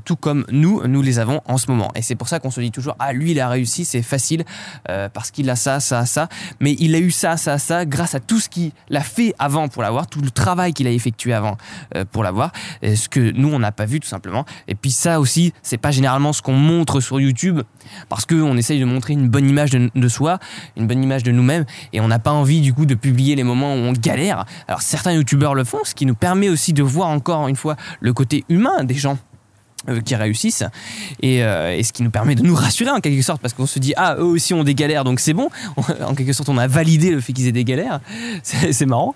tout 0.04 0.16
comme 0.16 0.44
nous, 0.50 0.86
nous 0.86 1.02
les 1.02 1.18
avons 1.18 1.40
en 1.46 1.58
ce 1.58 1.70
moment. 1.70 1.90
Et 1.94 2.02
c'est 2.02 2.14
pour 2.14 2.28
ça 2.28 2.38
qu'on 2.38 2.50
se 2.50 2.60
dit 2.60 2.70
toujours, 2.70 2.96
ah 2.98 3.12
lui 3.12 3.32
il 3.32 3.40
a 3.40 3.48
réussi, 3.48 3.84
c'est 3.84 4.02
facile, 4.02 4.44
parce 4.84 5.30
qu'il 5.30 5.48
a 5.50 5.56
ça, 5.56 5.80
ça, 5.80 6.06
ça, 6.06 6.28
mais 6.60 6.76
il 6.78 6.94
a 6.94 6.98
eu 6.98 7.10
ça, 7.10 7.36
ça, 7.36 7.58
ça, 7.58 7.84
grâce 7.84 8.14
à 8.14 8.20
tout 8.20 8.40
ce 8.40 8.48
qu'il 8.48 8.72
a 8.92 9.00
fait 9.00 9.34
avant 9.38 9.68
pour 9.68 9.82
l'avoir, 9.82 10.06
tout 10.06 10.20
le 10.20 10.30
travail 10.30 10.72
qu'il 10.72 10.86
a 10.86 10.90
effectué 10.90 11.32
avant 11.32 11.56
pour 12.12 12.22
l'avoir, 12.22 12.52
ce 12.82 13.08
que 13.08 13.32
nous 13.32 13.52
on 13.52 13.58
n'a 13.58 13.72
pas 13.72 13.86
vu 13.86 14.00
tout 14.00 14.08
simplement. 14.08 14.44
Et 14.68 14.74
puis 14.74 14.90
ça 14.90 15.13
aussi, 15.20 15.52
c'est 15.62 15.78
pas 15.78 15.90
généralement 15.90 16.32
ce 16.32 16.42
qu'on 16.42 16.54
montre 16.54 17.00
sur 17.00 17.20
YouTube, 17.20 17.60
parce 18.08 18.26
qu'on 18.26 18.56
essaye 18.56 18.80
de 18.80 18.84
montrer 18.84 19.12
une 19.12 19.28
bonne 19.28 19.48
image 19.48 19.70
de, 19.70 19.90
de 19.94 20.08
soi, 20.08 20.38
une 20.76 20.86
bonne 20.86 21.02
image 21.02 21.22
de 21.22 21.32
nous-mêmes, 21.32 21.64
et 21.92 22.00
on 22.00 22.08
n'a 22.08 22.18
pas 22.18 22.32
envie 22.32 22.60
du 22.60 22.72
coup 22.72 22.86
de 22.86 22.94
publier 22.94 23.36
les 23.36 23.44
moments 23.44 23.74
où 23.74 23.78
on 23.78 23.92
galère. 23.92 24.44
Alors 24.68 24.82
certains 24.82 25.12
YouTubeurs 25.12 25.54
le 25.54 25.64
font, 25.64 25.84
ce 25.84 25.94
qui 25.94 26.06
nous 26.06 26.14
permet 26.14 26.48
aussi 26.48 26.72
de 26.72 26.82
voir 26.82 27.08
encore 27.08 27.48
une 27.48 27.56
fois 27.56 27.76
le 28.00 28.12
côté 28.12 28.44
humain 28.48 28.84
des 28.84 28.94
gens 28.94 29.18
qui 30.04 30.14
réussissent. 30.14 30.64
Et, 31.20 31.42
euh, 31.42 31.76
et 31.76 31.82
ce 31.82 31.92
qui 31.92 32.02
nous 32.02 32.10
permet 32.10 32.34
de 32.34 32.42
nous 32.42 32.54
rassurer 32.54 32.90
en 32.90 33.00
quelque 33.00 33.22
sorte 33.22 33.40
parce 33.40 33.54
qu'on 33.54 33.66
se 33.66 33.78
dit 33.78 33.92
ah 33.96 34.16
eux 34.18 34.24
aussi 34.24 34.54
ont 34.54 34.64
des 34.64 34.74
galères 34.74 35.04
donc 35.04 35.20
c'est 35.20 35.34
bon. 35.34 35.48
En 36.04 36.14
quelque 36.14 36.32
sorte 36.32 36.48
on 36.48 36.58
a 36.58 36.66
validé 36.66 37.10
le 37.10 37.20
fait 37.20 37.32
qu'ils 37.32 37.46
aient 37.46 37.52
des 37.52 37.64
galères. 37.64 38.00
C'est 38.42 38.86
marrant. 38.86 39.14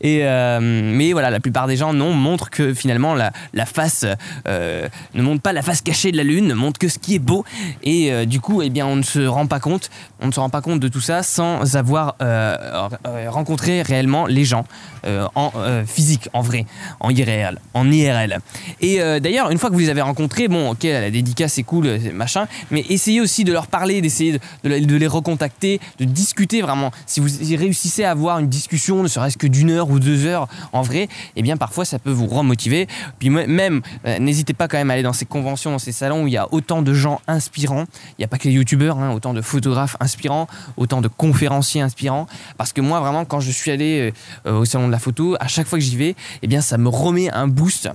Et 0.00 0.20
euh, 0.24 0.60
mais 0.60 1.12
voilà 1.12 1.30
la 1.30 1.40
plupart 1.40 1.66
des 1.66 1.76
gens 1.76 1.92
non 1.92 2.12
montrent 2.12 2.50
que 2.50 2.72
finalement 2.74 3.14
la, 3.14 3.32
face 3.66 4.04
euh, 4.48 4.88
ne 5.14 5.22
montre 5.22 5.42
pas 5.42 5.52
la 5.52 5.62
face 5.62 5.82
cachée 5.82 6.12
de 6.12 6.16
la 6.16 6.24
lune 6.24 6.54
montre 6.54 6.78
que 6.78 6.88
ce 6.88 6.98
qui 6.98 7.14
est 7.14 7.20
beau. 7.20 7.44
Et 7.82 8.12
euh, 8.12 8.24
du 8.24 8.40
coup 8.40 8.62
eh 8.62 8.70
bien 8.70 8.86
on 8.86 8.96
ne 8.96 9.02
se 9.02 9.20
rend 9.20 9.46
pas 9.46 9.60
compte 9.60 9.90
on 10.20 10.26
ne 10.26 10.32
se 10.32 10.40
rend 10.40 10.50
pas 10.50 10.60
compte 10.60 10.80
de 10.80 10.88
tout 10.88 11.00
ça 11.00 11.22
sans 11.22 11.76
avoir 11.76 12.16
euh, 12.22 12.56
euh, 13.06 13.30
rencontré 13.30 13.82
réellement 13.82 14.26
les 14.26 14.44
gens 14.44 14.64
euh, 15.06 15.26
en 15.34 15.52
euh, 15.56 15.84
physique 15.84 16.28
en 16.32 16.42
vrai 16.42 16.66
en 17.00 17.10
IRL 17.10 17.58
en 17.74 17.90
IRL 17.90 18.38
et 18.80 19.00
euh, 19.00 19.20
d'ailleurs 19.20 19.50
une 19.50 19.58
fois 19.58 19.70
que 19.70 19.74
vous 19.74 19.80
les 19.80 19.88
avez 19.88 20.02
rencontrés 20.10 20.48
bon, 20.48 20.70
ok, 20.70 20.82
la 20.82 21.10
dédicace 21.10 21.54
c'est 21.54 21.62
cool, 21.62 21.98
machin, 22.12 22.46
mais 22.70 22.84
essayez 22.88 23.20
aussi 23.20 23.44
de 23.44 23.52
leur 23.52 23.68
parler, 23.68 24.00
d'essayer 24.00 24.32
de, 24.32 24.38
de, 24.64 24.96
les 24.96 25.06
recontacter, 25.06 25.80
de 25.98 26.04
discuter 26.04 26.62
vraiment. 26.62 26.90
Si 27.06 27.20
vous 27.20 27.28
réussissez 27.56 28.02
à 28.04 28.10
avoir 28.10 28.38
une 28.40 28.48
discussion, 28.48 29.02
ne 29.02 29.08
serait-ce 29.08 29.38
que 29.38 29.46
d'une 29.46 29.70
heure 29.70 29.88
ou 29.90 30.00
deux 30.00 30.26
heures 30.26 30.48
en 30.72 30.82
vrai, 30.82 31.08
eh 31.36 31.42
bien 31.42 31.56
parfois 31.56 31.84
ça 31.84 31.98
peut 31.98 32.10
vous 32.10 32.26
remotiver. 32.26 32.88
Puis 33.18 33.30
même, 33.30 33.82
euh, 34.06 34.18
n'hésitez 34.18 34.52
pas 34.52 34.66
quand 34.66 34.78
même 34.78 34.90
à 34.90 34.94
aller 34.94 35.02
dans 35.02 35.12
ces 35.12 35.26
conventions, 35.26 35.70
dans 35.70 35.78
ces 35.78 35.92
salons 35.92 36.24
où 36.24 36.26
il 36.26 36.32
y 36.32 36.36
a 36.36 36.52
autant 36.52 36.82
de 36.82 36.92
gens 36.92 37.20
inspirants. 37.28 37.84
Il 38.18 38.20
n'y 38.20 38.24
a 38.24 38.28
pas 38.28 38.38
que 38.38 38.48
les 38.48 38.54
youtubeurs, 38.54 38.98
hein, 38.98 39.12
autant 39.12 39.32
de 39.32 39.42
photographes 39.42 39.96
inspirants, 40.00 40.48
autant 40.76 41.00
de 41.00 41.08
conférenciers 41.08 41.82
inspirants. 41.82 42.26
Parce 42.58 42.72
que 42.72 42.80
moi, 42.80 42.98
vraiment, 43.00 43.24
quand 43.24 43.40
je 43.40 43.50
suis 43.50 43.70
allé 43.70 44.12
euh, 44.46 44.58
au 44.58 44.64
salon 44.64 44.88
de 44.88 44.92
la 44.92 44.98
photo, 44.98 45.36
à 45.38 45.46
chaque 45.46 45.68
fois 45.68 45.78
que 45.78 45.84
j'y 45.84 45.96
vais, 45.96 46.16
eh 46.42 46.46
bien 46.48 46.60
ça 46.60 46.78
me 46.78 46.88
remet 46.88 47.30
un 47.30 47.46
boost 47.46 47.88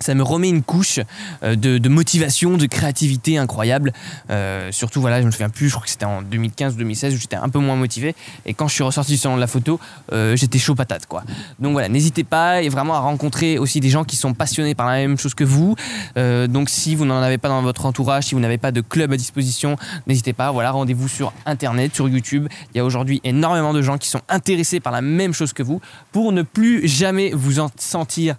ça 0.00 0.14
me 0.14 0.22
remet 0.22 0.48
une 0.48 0.62
couche 0.62 1.00
euh, 1.42 1.56
de, 1.56 1.88
motivation, 1.88 2.56
de 2.56 2.66
créativité 2.66 3.38
incroyable. 3.38 3.92
Euh, 4.30 4.70
surtout, 4.72 5.00
voilà, 5.00 5.20
je 5.20 5.26
me 5.26 5.30
souviens 5.30 5.48
plus, 5.48 5.68
je 5.68 5.74
crois 5.74 5.84
que 5.84 5.90
c'était 5.90 6.04
en 6.04 6.22
2015 6.22 6.74
ou 6.74 6.78
2016 6.78 7.14
où 7.14 7.16
j'étais 7.18 7.36
un 7.36 7.48
peu 7.48 7.58
moins 7.58 7.76
motivé. 7.76 8.14
Et 8.44 8.54
quand 8.54 8.68
je 8.68 8.74
suis 8.74 8.82
ressorti 8.82 9.12
du 9.12 9.18
salon 9.18 9.36
de 9.36 9.40
la 9.40 9.46
photo, 9.46 9.80
euh, 10.12 10.36
j'étais 10.36 10.58
chaud 10.58 10.74
patate, 10.74 11.06
quoi. 11.06 11.24
Donc 11.58 11.72
voilà, 11.72 11.88
n'hésitez 11.88 12.24
pas 12.24 12.62
et 12.62 12.68
vraiment 12.68 12.94
à 12.94 13.00
rencontrer 13.00 13.58
aussi 13.58 13.80
des 13.80 13.88
gens 13.88 14.04
qui 14.04 14.16
sont 14.16 14.34
passionnés 14.34 14.74
par 14.74 14.86
la 14.86 14.96
même 14.96 15.18
chose 15.18 15.34
que 15.34 15.44
vous. 15.44 15.74
donc 16.16 16.68
si 16.68 16.94
vous 16.94 17.04
n'en 17.04 17.22
avez 17.22 17.38
pas 17.38 17.48
dans 17.48 17.62
votre 17.62 17.86
entourage, 17.86 18.24
si 18.24 18.34
vous 18.34 18.40
n'avez 18.40 18.58
pas 18.58 18.72
de 18.72 18.80
club 18.80 19.12
à 19.12 19.16
disposition, 19.16 19.76
n'hésitez 20.06 20.32
pas. 20.32 20.50
Voilà, 20.50 20.70
rendez-vous 20.70 21.08
sur 21.08 21.32
Internet, 21.44 21.94
sur 21.94 22.08
YouTube. 22.08 22.48
Il 22.74 22.78
y 22.78 22.80
a 22.80 22.84
aujourd'hui 22.84 23.20
énormément 23.24 23.72
de 23.72 23.82
gens 23.82 23.98
qui 23.98 24.08
sont 24.08 24.20
intéressés 24.28 24.80
par 24.80 24.92
la 24.92 25.00
même 25.00 25.32
chose 25.32 25.52
que 25.52 25.62
vous 25.62 25.80
pour 26.12 26.32
ne 26.32 26.42
plus 26.42 26.86
jamais 26.86 27.30
vous 27.32 27.60
en 27.60 27.70
sentir 27.78 28.36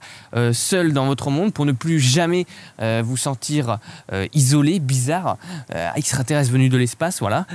seul 0.54 0.94
dans 0.94 1.06
votre 1.06 1.30
monde 1.30 1.47
pour 1.52 1.66
ne 1.66 1.72
plus 1.72 2.00
jamais 2.00 2.46
euh, 2.82 3.02
vous 3.06 3.18
sentir 3.18 3.80
euh, 4.12 4.28
isolé, 4.34 4.80
bizarre, 4.80 5.38
euh, 5.74 5.90
extraterrestre 5.96 6.52
venu 6.52 6.70
de 6.70 6.78
l'espace, 6.78 7.20
voilà. 7.20 7.46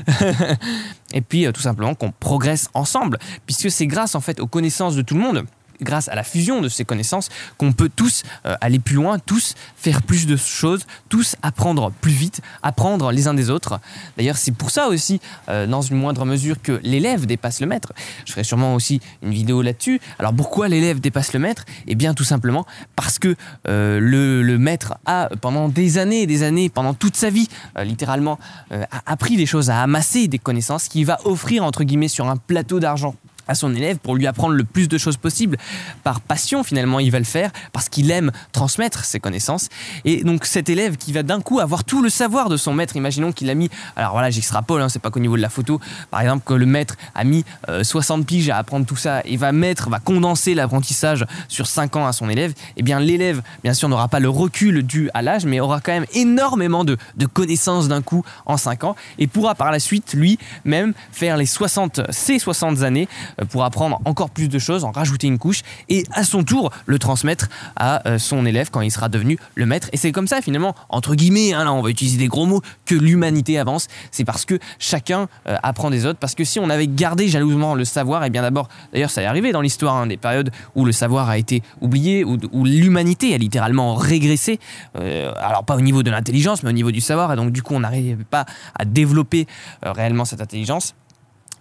et 1.13 1.21
puis 1.21 1.47
tout 1.53 1.61
simplement 1.61 1.95
qu'on 1.95 2.13
progresse 2.13 2.69
ensemble, 2.75 3.19
puisque 3.47 3.71
c'est 3.71 3.87
grâce 3.87 4.15
en 4.15 4.21
fait 4.21 4.41
aux 4.41 4.47
connaissances 4.47 4.97
de 4.97 5.03
tout 5.03 5.15
le 5.15 5.21
monde 5.21 5.45
grâce 5.83 6.09
à 6.09 6.15
la 6.15 6.23
fusion 6.23 6.61
de 6.61 6.69
ces 6.69 6.85
connaissances 6.85 7.29
qu'on 7.59 7.73
peut 7.73 7.91
tous 7.95 8.23
euh, 8.47 8.55
aller 8.61 8.79
plus 8.79 8.97
loin, 8.97 9.19
tous 9.19 9.55
faire 9.77 10.03
plus 10.03 10.27
de 10.27 10.37
choses, 10.37 10.87
tous 11.09 11.37
apprendre 11.43 11.93
plus 12.01 12.12
vite, 12.12 12.41
apprendre 12.62 13.12
les 13.12 13.29
uns 13.29 13.35
des 13.35 13.51
autres. 13.51 13.81
D'ailleurs, 14.17 14.37
c'est 14.37 14.53
pour 14.53 14.71
ça 14.71 14.89
aussi, 14.89 15.21
euh, 15.49 15.67
dans 15.67 15.83
une 15.83 15.97
moindre 15.97 16.25
mesure, 16.25 16.61
que 16.62 16.81
l'élève 16.83 17.27
dépasse 17.27 17.61
le 17.61 17.67
maître. 17.67 17.93
Je 18.25 18.33
ferai 18.33 18.45
sûrement 18.45 18.75
aussi 18.75 19.01
une 19.23 19.33
vidéo 19.33 19.62
là-dessus. 19.62 20.01
Alors 20.19 20.33
pourquoi 20.33 20.69
l'élève 20.69 21.01
dépasse 21.01 21.33
le 21.33 21.41
maître? 21.41 21.65
Eh 21.87 21.95
bien 21.95 22.15
tout 22.15 22.25
simplement 22.25 22.67
parce 22.97 23.19
que 23.19 23.37
euh, 23.69 23.99
le, 24.01 24.59
maître 24.59 24.95
a, 25.07 25.29
pendant 25.41 25.69
des 25.69 25.99
années 25.99 26.23
et 26.23 26.27
des 26.27 26.43
années, 26.43 26.69
pendant 26.69 26.95
toute 26.95 27.17
sa 27.17 27.31
vie, 27.31 27.49
littéralement, 27.83 28.39
a 28.71 28.87
appris 29.07 29.37
des 29.37 29.47
choses, 29.47 29.71
a 29.71 29.83
amassé 29.83 30.29
des 30.29 30.39
connaissances 30.39 30.89
qu'il 30.89 31.07
va 31.07 31.19
offrir, 31.25 31.65
entre 31.65 31.85
guillemets, 31.85 32.09
sur 32.09 32.29
un 32.29 32.37
plateau 32.37 32.81
d'argent 32.81 33.15
à 33.52 33.54
son 33.54 33.75
élève 33.75 33.99
pour 33.99 34.16
lui 34.16 34.26
apprendre 34.26 34.54
le 34.54 34.64
plus 34.64 34.88
de 34.88 34.99
choses 34.99 35.16
possible. 35.16 35.59
Par 36.02 36.21
passion, 36.21 36.64
finalement, 36.64 37.00
il 37.00 37.11
va 37.11 37.18
le 37.18 37.25
faire 37.25 37.50
parce 37.73 37.88
qu'il 37.88 38.11
aime 38.11 38.32
transmettre 38.52 39.04
ses 39.04 39.21
connaissances. 39.21 39.68
Et 40.04 40.25
donc, 40.25 40.47
cet 40.47 40.68
élève 40.68 40.97
qui 40.97 41.12
va 41.12 41.23
d'un 41.23 41.40
coup 41.40 41.61
avoir 41.61 41.85
tout 41.85 42.02
le 42.02 42.09
savoir 42.09 42.49
de 42.49 42.56
son 42.56 42.73
maître, 42.73 42.97
imaginons 42.97 43.32
qu'il 43.32 43.50
a 43.50 43.54
mis, 43.54 43.71
alors 43.97 44.12
voilà, 44.12 44.30
j'extrapole, 44.30 44.80
hein, 44.80 44.88
c'est 44.88 44.99
pas 44.99 45.11
qu'au 45.11 45.21
niveau 45.21 45.37
de 45.37 45.42
la 45.42 45.50
photo, 45.50 45.80
par 46.11 46.21
exemple, 46.23 46.44
que 46.47 46.54
le 46.54 46.66
maître 46.66 46.97
a 47.14 47.25
mis 47.25 47.44
60 47.82 48.21
euh, 48.21 48.25
piges 48.25 48.49
à 48.49 48.56
apprendre 48.56 48.87
tout 48.87 48.97
ça 48.97 49.21
et 49.25 49.37
va 49.37 49.52
mettre, 49.52 49.90
va 49.90 49.99
condenser 49.99 50.54
l'apprentissage 50.54 51.26
sur 51.49 51.66
5 51.66 51.97
ans 51.97 52.06
à 52.06 52.12
son 52.12 52.28
élève, 52.30 52.52
et 52.52 52.73
eh 52.78 52.82
bien 52.82 53.00
l'élève, 53.00 53.42
bien 53.62 53.75
sûr, 53.75 53.88
n'aura 53.88 54.09
pas 54.09 54.21
le 54.21 54.28
recul 54.28 54.82
dû 54.82 55.11
à 55.14 55.23
l'âge, 55.23 55.44
mais 55.44 55.61
aura 55.61 55.80
quand 55.80 55.92
même 55.92 56.06
énormément 56.14 56.85
de, 56.85 56.97
de 57.16 57.26
connaissances 57.26 57.88
d'un 57.88 58.02
coup 58.02 58.25
en 58.47 58.56
5 58.56 58.85
ans 58.85 58.97
et 59.18 59.26
pourra 59.26 59.54
par 59.54 59.71
la 59.71 59.78
suite, 59.78 60.14
lui-même, 60.14 60.94
faire 61.12 61.37
les 61.37 61.47
60, 61.47 62.00
ses 62.11 62.38
60 62.38 62.82
années 62.82 63.09
euh, 63.40 63.42
pour 63.45 63.65
apprendre 63.65 64.01
encore 64.05 64.31
plus 64.31 64.49
de 64.49 64.59
choses, 64.59 64.85
en 64.85 64.91
rajouter 64.91 65.27
une 65.27 65.39
couche 65.39 65.63
et 65.89 66.05
à 66.13 66.25
son 66.25 66.45
tour 66.45 66.71
le 66.87 66.99
transmettre 66.99 67.49
à 67.77 68.07
euh, 68.09 68.19
son 68.19 68.47
élève 68.47 68.71
quand 68.71 68.81
il 68.81 68.91
sera 68.91 69.09
devenu 69.09 69.39
le 69.55 69.67
maître. 69.67 69.89
Et 69.93 69.97
c'est 69.97 70.13
comme 70.13 70.29
ça 70.29 70.41
finalement, 70.41 70.75
entre 70.89 71.15
guillemets, 71.15 71.53
hein, 71.53 71.65
là 71.65 71.73
on 71.73 71.83
va 71.83 71.91
utiliser 71.91 72.19
des 72.19 72.29
gros 72.29 72.47
mots, 72.47 72.63
que 72.87 72.95
l'humanité 72.95 73.59
avance. 73.59 73.89
C'est 74.11 74.25
parce 74.25 74.45
que 74.45 74.59
chacun 74.79 75.29
euh, 75.49 75.57
apprend 75.63 75.91
des 75.91 76.07
autres. 76.07 76.19
Parce 76.19 76.35
que 76.35 76.45
si 76.45 76.61
on 76.61 76.71
avait 76.71 76.87
gardé 76.87 77.29
jalousement 77.29 77.75
le 77.75 77.85
savoir, 77.85 78.25
et 78.25 78.31
bien 78.31 78.43
d'abord, 78.43 78.69
d'ailleurs 78.93 79.11
ça 79.11 79.23
est 79.23 79.27
arrivé 79.27 79.53
dans 79.53 79.61
l'histoire, 79.61 79.97
hein, 79.97 80.07
des 80.07 80.17
périodes 80.17 80.51
où 80.75 80.85
le 80.85 80.93
savoir 80.93 81.29
a 81.29 81.39
été 81.39 81.63
oublié, 81.81 82.25
où, 82.25 82.65
l'humanité 82.65 83.35
a 83.35 83.39
littéralement 83.39 83.95
régressé. 83.95 84.59
alors 84.95 85.65
pas 85.65 85.77
au 85.77 85.81
niveau 85.81 86.03
de 86.03 86.11
l'intelligence, 86.11 86.63
mais 86.63 86.71
au 86.71 86.73
niveau 86.73 86.91
du 86.91 87.01
savoir. 87.01 87.33
Et 87.33 87.37
donc 87.37 87.53
du 87.53 87.63
coup 87.63 87.75
on 87.75 87.81
n'arrivait 87.81 88.17
pas 88.25 88.47
à 88.79 88.85
développer 88.85 89.47
réellement 89.83 90.25
cette 90.25 90.41
intelligence. 90.41 90.95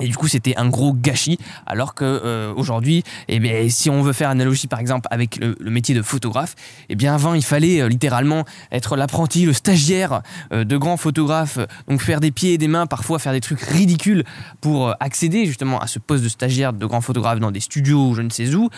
Et 0.01 0.08
du 0.08 0.17
coup, 0.17 0.27
c'était 0.27 0.55
un 0.58 0.67
gros 0.67 0.93
gâchis. 0.93 1.38
Alors 1.65 1.93
que 1.93 2.03
euh, 2.05 2.53
aujourd'hui, 2.55 3.03
eh 3.27 3.39
bien, 3.39 3.70
si 3.70 3.89
on 3.89 4.01
veut 4.01 4.13
faire 4.13 4.29
analogie 4.29 4.67
par 4.67 4.79
exemple 4.79 5.08
avec 5.12 5.38
le, 5.38 5.55
métier 5.70 5.96
de 5.96 6.01
photographe, 6.01 6.55
eh 6.89 6.96
bien 6.96 7.13
avant, 7.13 7.34
il 7.34 7.43
fallait 7.43 7.81
euh, 7.81 7.88
littéralement 7.88 8.46
être 8.72 8.98
l'apprenti, 8.98 9.46
le 9.46 9.53
stagiaire 9.53 10.22
euh, 10.51 10.63
de 10.63 10.77
grands 10.77 10.98
photographes, 10.98 11.60
donc 11.88 12.01
faire 12.01 12.20
des 12.20 12.31
pieds 12.31 12.53
et 12.53 12.58
des 12.58 12.67
mains, 12.67 12.88
parfois 12.88 13.20
faire 13.20 13.31
des 13.31 13.41
trucs 13.41 13.62
ridicules 13.62 14.24
pour 14.60 14.96
accéder 15.00 15.46
justement 15.46 15.79
à 15.79 15.88
ce 15.88 16.00
poste 16.00 16.24
de 16.24 16.29
stagiaire 16.29 16.74
de 16.74 16.86
grand 16.86 17.01
photographe 17.01 17.39
dans 17.39 17.51
des 17.51 17.60
studios 17.60 18.10
ou 18.10 18.15
je 18.15 18.21
ne 18.21 18.30
sais 18.30 18.56
où. 18.56 18.69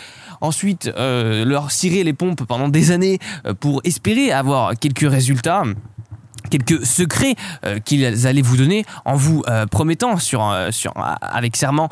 Ensuite, 0.42 0.92
leur 0.96 1.72
cirer 1.72 2.04
les 2.04 2.14
pompes 2.14 2.44
pendant 2.44 2.68
des 2.68 2.92
années 2.92 3.20
pour 3.60 3.82
espérer 3.86 4.32
avoir 4.32 4.78
quelques 4.78 5.10
résultats 5.10 5.64
quelques 6.58 6.86
secrets 6.86 7.36
euh, 7.66 7.80
qu'ils 7.80 8.28
allaient 8.28 8.44
vous 8.44 8.58
donner 8.58 8.86
en 9.06 9.16
vous 9.16 9.44
euh, 9.48 9.66
promettant 9.66 10.16
euh, 10.16 10.70
avec, 11.22 11.56
serment, 11.56 11.90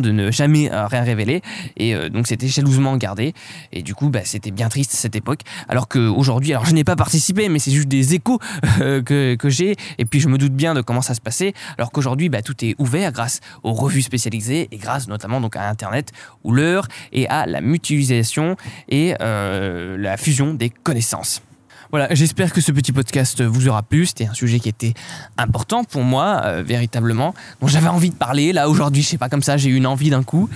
de 0.00 0.12
ne 0.12 0.30
jamais 0.30 0.70
rien 0.72 1.02
révéler. 1.02 1.42
Et 1.76 1.94
donc 2.10 2.28
c'était 2.28 2.46
jalousement 2.46 2.96
gardé. 2.96 3.34
Et 3.72 3.82
du 3.82 3.94
coup, 3.94 4.08
bah, 4.08 4.20
c'était 4.24 4.52
bien 4.52 4.68
triste 4.68 4.92
cette 4.92 5.16
époque. 5.16 5.40
Alors 5.68 5.88
qu'aujourd'hui, 5.88 6.52
alors 6.52 6.66
je 6.66 6.74
n'ai 6.74 6.84
pas 6.84 6.94
participé, 6.94 7.48
mais 7.48 7.58
c'est 7.58 7.72
juste 7.72 7.88
des 7.88 8.14
échos 8.14 8.38
que, 8.78 9.34
que 9.34 9.48
j'ai. 9.48 9.76
Et 9.98 10.04
puis 10.04 10.20
je 10.20 10.28
me 10.28 10.38
doute 10.38 10.52
bien 10.52 10.74
de 10.74 10.82
comment 10.82 11.02
ça 11.02 11.14
se 11.14 11.20
passait. 11.20 11.52
Alors 11.76 11.90
qu'aujourd'hui, 11.90 12.28
bah, 12.28 12.42
tout 12.42 12.64
est 12.64 12.76
ouvert 12.78 13.10
grâce 13.10 13.40
aux 13.64 13.72
revues 13.72 14.02
spécialisées 14.02 14.68
et 14.70 14.76
grâce 14.76 15.08
notamment 15.08 15.40
donc 15.40 15.56
à 15.56 15.68
Internet 15.68 16.12
ou 16.44 16.52
l'heure 16.52 16.86
et 17.12 17.28
à 17.28 17.46
la 17.46 17.60
mutualisation 17.60 18.56
et 18.88 19.14
la 19.18 20.16
fusion 20.16 20.54
des 20.54 20.70
connaissances. 20.70 21.42
Voilà, 21.90 22.06
j'espère 22.14 22.52
que 22.52 22.60
ce 22.60 22.70
petit 22.70 22.92
podcast 22.92 23.42
vous 23.42 23.66
aura 23.66 23.82
plu. 23.82 24.06
C'était 24.06 24.26
un 24.26 24.34
sujet 24.34 24.60
qui 24.60 24.68
était 24.68 24.94
important 25.36 25.82
pour 25.82 26.02
moi, 26.02 26.40
euh, 26.44 26.62
véritablement, 26.64 27.34
dont 27.60 27.66
j'avais 27.66 27.88
envie 27.88 28.10
de 28.10 28.14
parler. 28.14 28.52
Là, 28.52 28.68
aujourd'hui, 28.68 29.02
je 29.02 29.08
sais 29.08 29.18
pas, 29.18 29.28
comme 29.28 29.42
ça, 29.42 29.56
j'ai 29.56 29.70
eu 29.70 29.74
une 29.74 29.86
envie 29.86 30.10
d'un 30.10 30.22
coup. 30.22 30.48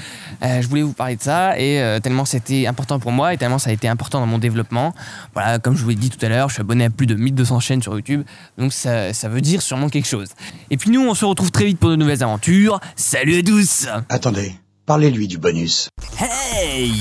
Euh, 0.44 0.62
je 0.62 0.68
voulais 0.68 0.82
vous 0.82 0.92
parler 0.92 1.16
de 1.16 1.22
ça 1.22 1.58
et 1.58 1.80
euh, 1.80 1.98
tellement 1.98 2.24
c'était 2.24 2.68
important 2.68 3.00
pour 3.00 3.10
moi 3.10 3.34
et 3.34 3.36
tellement 3.36 3.58
ça 3.58 3.70
a 3.70 3.72
été 3.72 3.88
important 3.88 4.20
dans 4.20 4.26
mon 4.26 4.38
développement. 4.38 4.94
Voilà, 5.32 5.58
comme 5.58 5.76
je 5.76 5.82
vous 5.82 5.88
l'ai 5.88 5.96
dit 5.96 6.10
tout 6.10 6.24
à 6.24 6.28
l'heure, 6.28 6.48
je 6.50 6.54
suis 6.54 6.60
abonné 6.60 6.84
à 6.84 6.90
plus 6.90 7.06
de 7.06 7.16
1200 7.16 7.58
chaînes 7.58 7.82
sur 7.82 7.94
YouTube, 7.94 8.22
donc 8.56 8.72
ça, 8.72 9.12
ça 9.12 9.28
veut 9.28 9.40
dire 9.40 9.60
sûrement 9.60 9.88
quelque 9.88 10.08
chose. 10.08 10.28
Et 10.70 10.76
puis 10.76 10.90
nous, 10.90 11.00
on 11.00 11.14
se 11.14 11.24
retrouve 11.24 11.50
très 11.50 11.64
vite 11.64 11.78
pour 11.80 11.90
de 11.90 11.96
nouvelles 11.96 12.22
aventures. 12.22 12.80
Salut 12.94 13.38
à 13.38 13.42
tous 13.42 13.88
Attendez, 14.08 14.54
parlez-lui 14.86 15.26
du 15.26 15.38
bonus. 15.38 15.88
Hey 16.16 16.92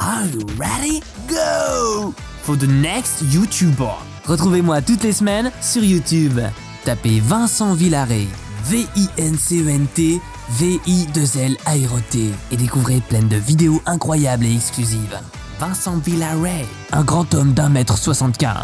Are 0.00 0.24
you 0.26 0.46
ready? 0.56 1.00
Go 1.28 2.14
for 2.48 2.56
the 2.56 2.66
next 2.66 3.20
YouTuber. 3.30 3.92
Retrouvez-moi 4.24 4.80
toutes 4.80 5.02
les 5.04 5.12
semaines 5.12 5.52
sur 5.60 5.84
YouTube. 5.84 6.40
Tapez 6.86 7.20
Vincent 7.20 7.74
Villaret, 7.74 8.26
V-I-N-C-E-N-T, 8.64 10.18
V-I-2-L 10.52 11.58
Aéroté 11.66 12.30
et 12.50 12.56
découvrez 12.56 13.02
plein 13.06 13.20
de 13.20 13.36
vidéos 13.36 13.82
incroyables 13.84 14.46
et 14.46 14.54
exclusives. 14.54 15.20
Vincent 15.60 15.98
Villaret, 15.98 16.64
un 16.92 17.04
grand 17.04 17.34
homme 17.34 17.52
d'un 17.52 17.68
mètre 17.68 17.98
75. 17.98 18.56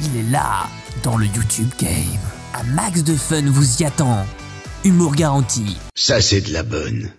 Il 0.00 0.16
est 0.16 0.30
là, 0.30 0.66
dans 1.02 1.18
le 1.18 1.26
YouTube 1.26 1.68
game. 1.78 1.92
Un 2.54 2.64
max 2.72 3.04
de 3.04 3.14
fun 3.14 3.42
vous 3.44 3.82
y 3.82 3.84
attend. 3.84 4.24
Humour 4.82 5.14
garanti. 5.14 5.76
Ça, 5.94 6.22
c'est 6.22 6.40
de 6.40 6.54
la 6.54 6.62
bonne. 6.62 7.10